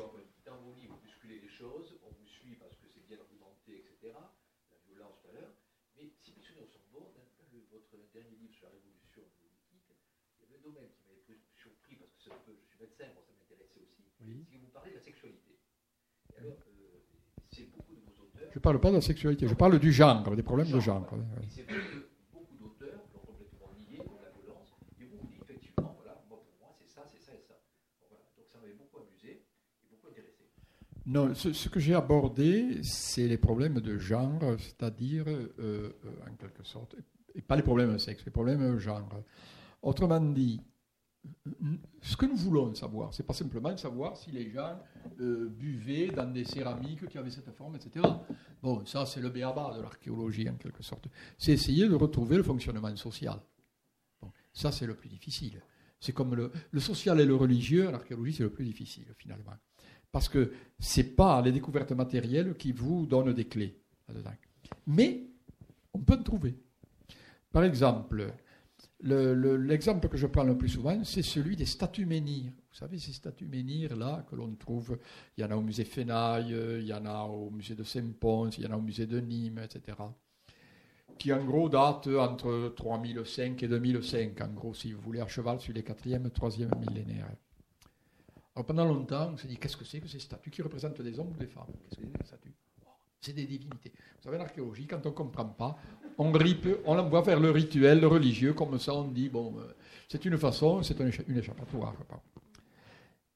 [0.46, 3.80] Dans vos livres, vous bousculez les choses, on vous suit parce que c'est bien argumenté,
[3.80, 4.14] etc.
[4.72, 5.54] La violence tout à l'heure.
[5.98, 7.14] Mais si mes souvenirs sont bons,
[7.72, 9.88] votre dernier livre sur la révolution politique,
[10.40, 13.24] il y avait un domaine qui m'avait surpris parce que peu, je suis médecin, moi
[13.24, 14.04] ça m'intéressait aussi.
[14.22, 14.46] Oui.
[14.50, 15.60] Si vous parlez de la sexualité.
[16.38, 17.04] alors, euh,
[17.52, 18.50] c'est beaucoup de vos auteurs.
[18.52, 21.08] Je ne parle pas de la sexualité, je parle du genre, des problèmes de genre.
[21.50, 24.76] C'est vrai que beaucoup d'auteurs l'ont complètement nié comme la violence.
[25.00, 27.60] Et vous, vous dites effectivement, voilà, moi pour moi c'est ça, c'est ça et ça.
[28.10, 29.44] Donc ça m'avait beaucoup amusé
[29.84, 30.52] et beaucoup intéressé.
[31.08, 35.92] Non, ce, que j'ai abordé, c'est les problèmes de genre, c'est-à-dire, euh,
[36.28, 36.96] en quelque sorte,
[37.36, 39.08] et pas les problèmes de sexe, les problèmes de genre.
[39.84, 40.60] Autrement dit,
[42.02, 44.80] ce que nous voulons savoir, c'est pas simplement savoir si les gens
[45.20, 48.06] euh, buvaient dans des céramiques qui avaient cette forme, etc.
[48.62, 51.08] Bon, ça c'est le béaba de l'archéologie en quelque sorte.
[51.38, 53.40] C'est essayer de retrouver le fonctionnement social.
[54.22, 55.62] Bon, ça c'est le plus difficile.
[56.00, 59.56] C'est comme le, social et le religieux, l'archéologie c'est le plus difficile finalement.
[60.16, 63.82] Parce que c'est pas les découvertes matérielles qui vous donnent des clés.
[64.88, 65.28] Mais
[65.94, 66.56] on peut en trouver.
[67.52, 68.32] Par exemple,
[69.02, 72.54] l'exemple que je prends le plus souvent, c'est celui des statues menhirs.
[72.72, 74.98] Vous savez, ces statues menhirs-là que l'on trouve,
[75.38, 78.52] il y en a au musée Fenaille, il y en a au musée de Saint-Pons,
[78.58, 79.98] il y en a au musée de Nîmes, etc.
[81.18, 85.60] Qui en gros datent entre 3005 et 2005, en gros, si vous voulez, à cheval
[85.60, 87.36] sur les 4e et 3e millénaires.
[88.56, 91.20] Alors pendant longtemps, on s'est dit, qu'est-ce que c'est que ces statues qui représentent des
[91.20, 91.66] hommes ou des femmes?
[91.84, 92.54] Qu'est-ce que c'est ces statues?
[93.20, 93.92] C'est des divinités.
[94.18, 95.78] Vous savez, l'archéologie, quand on ne comprend pas,
[96.18, 99.74] on ripe, on envoie faire le rituel religieux, comme ça on dit, bon, euh,
[100.08, 101.96] c'est une façon, c'est une échappatoire.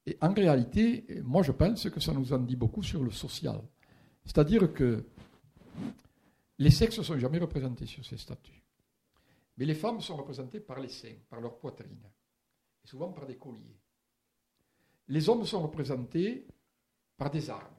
[0.05, 3.59] Et en réalité, moi je pense que ça nous en dit beaucoup sur le social.
[4.23, 5.03] C'est-à-dire que
[6.59, 8.63] les sexes ne sont jamais représentés sur ces statues.
[9.57, 11.99] Mais les femmes sont représentées par les seins, par leur poitrine,
[12.83, 13.79] et souvent par des colliers.
[15.09, 16.47] Les hommes sont représentés
[17.17, 17.75] par des armes.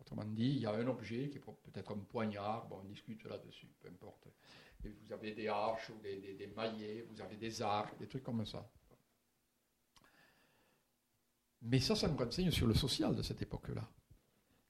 [0.00, 3.24] Autrement dit, il y a un objet qui est peut-être un poignard, bon, on discute
[3.24, 4.28] là-dessus, peu importe.
[4.84, 8.70] vous avez des haches ou des, maillets, vous avez des arcs, des trucs comme ça.
[11.62, 13.88] Mais ça, ça nous renseigne sur le social de cette époque-là.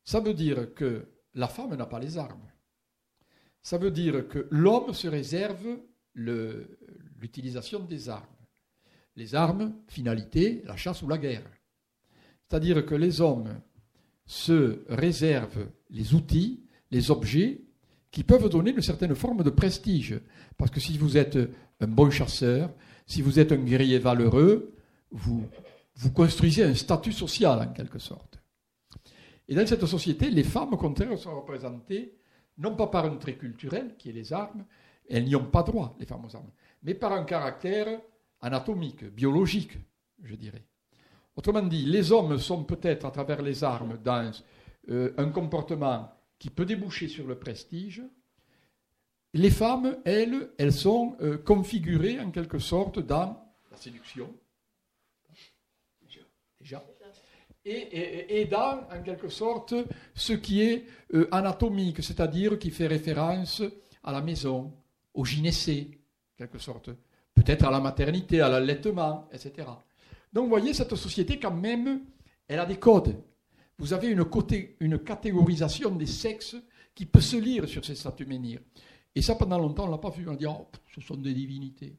[0.04, 2.50] Ça veut dire que la femme n'a pas les armes.
[3.60, 5.80] Ça veut dire que l'homme se réserve
[6.14, 8.37] l'utilisation des armes.
[9.18, 11.42] Les armes, finalité, la chasse ou la guerre.
[12.46, 13.60] C'est-à-dire que les hommes
[14.24, 16.62] se réservent les outils,
[16.92, 17.62] les objets
[18.12, 20.20] qui peuvent donner une certaine forme de prestige.
[20.56, 21.36] Parce que si vous êtes
[21.80, 22.70] un bon chasseur,
[23.06, 24.72] si vous êtes un guerrier valeureux,
[25.10, 25.44] vous,
[26.14, 28.38] construisez un statut social en quelque sorte.
[29.48, 32.14] Et dans cette société, les femmes, au contraire, sont représentées
[32.56, 34.64] non pas par un trait culturel, qui est les armes,
[35.10, 36.52] elles n'y ont pas droit, les femmes aux armes,
[36.84, 38.00] mais par un caractère
[38.40, 39.78] anatomique, biologique,
[40.22, 40.64] je dirais.
[41.36, 44.32] Autrement dit, les hommes sont peut-être, à travers les armes, dans
[44.90, 48.02] euh, un comportement qui peut déboucher sur le prestige.
[49.34, 53.40] Les femmes, elles, elles sont euh, configurées en quelque sorte dans
[53.70, 54.34] la séduction.
[56.60, 56.84] Déjà.
[57.64, 59.74] Et, dans, en quelque sorte,
[60.14, 63.62] ce qui est euh, anatomique, c'est-à-dire qui fait référence
[64.02, 64.72] à la maison,
[65.12, 66.00] au gynécée,
[66.32, 66.90] en quelque sorte,
[67.38, 69.68] peut-être à la maternité, à l'allaitement, etc.
[70.32, 72.00] Donc vous voyez, cette société, quand même,
[72.48, 73.14] elle a des codes.
[73.78, 76.56] Vous avez une, côté, une catégorisation des sexes
[76.94, 78.60] qui peut se lire sur ces statues menhirs.
[79.14, 80.28] Et ça, pendant longtemps, on ne l'a pas vu.
[80.28, 81.96] On dit, oh, ce sont des divinités.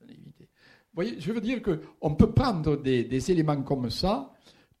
[0.00, 4.32] Vous voyez, je veux dire qu'on peut prendre des, éléments comme ça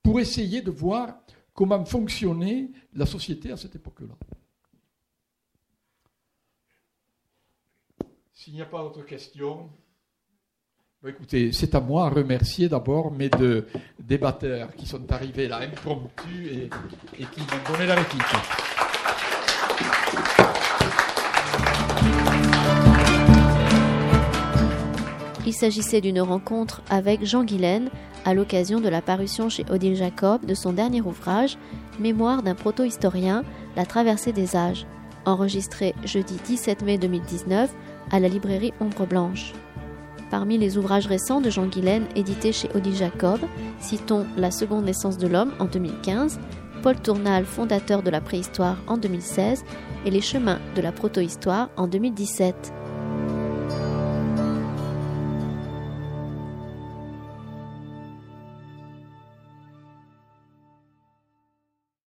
[0.02, 1.20] pour essayer de voir
[1.54, 4.14] comment fonctionnait la société à cette époque-là.
[8.32, 9.70] S'il n'y a pas d'autres questions
[11.08, 13.66] écoutez, c'est à moi à remercier d'abord mes deux
[13.98, 16.70] débatteurs qui sont arrivés là impromptus et,
[17.18, 18.22] et qui m'ont donné la réplique.
[25.44, 27.90] Il s'agissait d'une rencontre avec Jean Guilaine
[28.24, 31.58] à l'occasion de la parution chez Odile Jacob de son dernier ouvrage,
[31.98, 33.44] Mémoire d'un proto-historien,
[33.76, 34.86] La traversée des âges,
[35.24, 37.74] enregistré jeudi 17 mai 2019
[38.10, 39.52] à la librairie Ombre Blanche.
[40.30, 43.40] Parmi les ouvrages récents de Jean Guilaine édités chez Odile Jacob,
[43.80, 46.40] citons La seconde naissance de l'homme en 2015,
[46.82, 49.64] Paul Tournal, fondateur de la préhistoire en 2016,
[50.04, 52.72] et Les chemins de la protohistoire en 2017.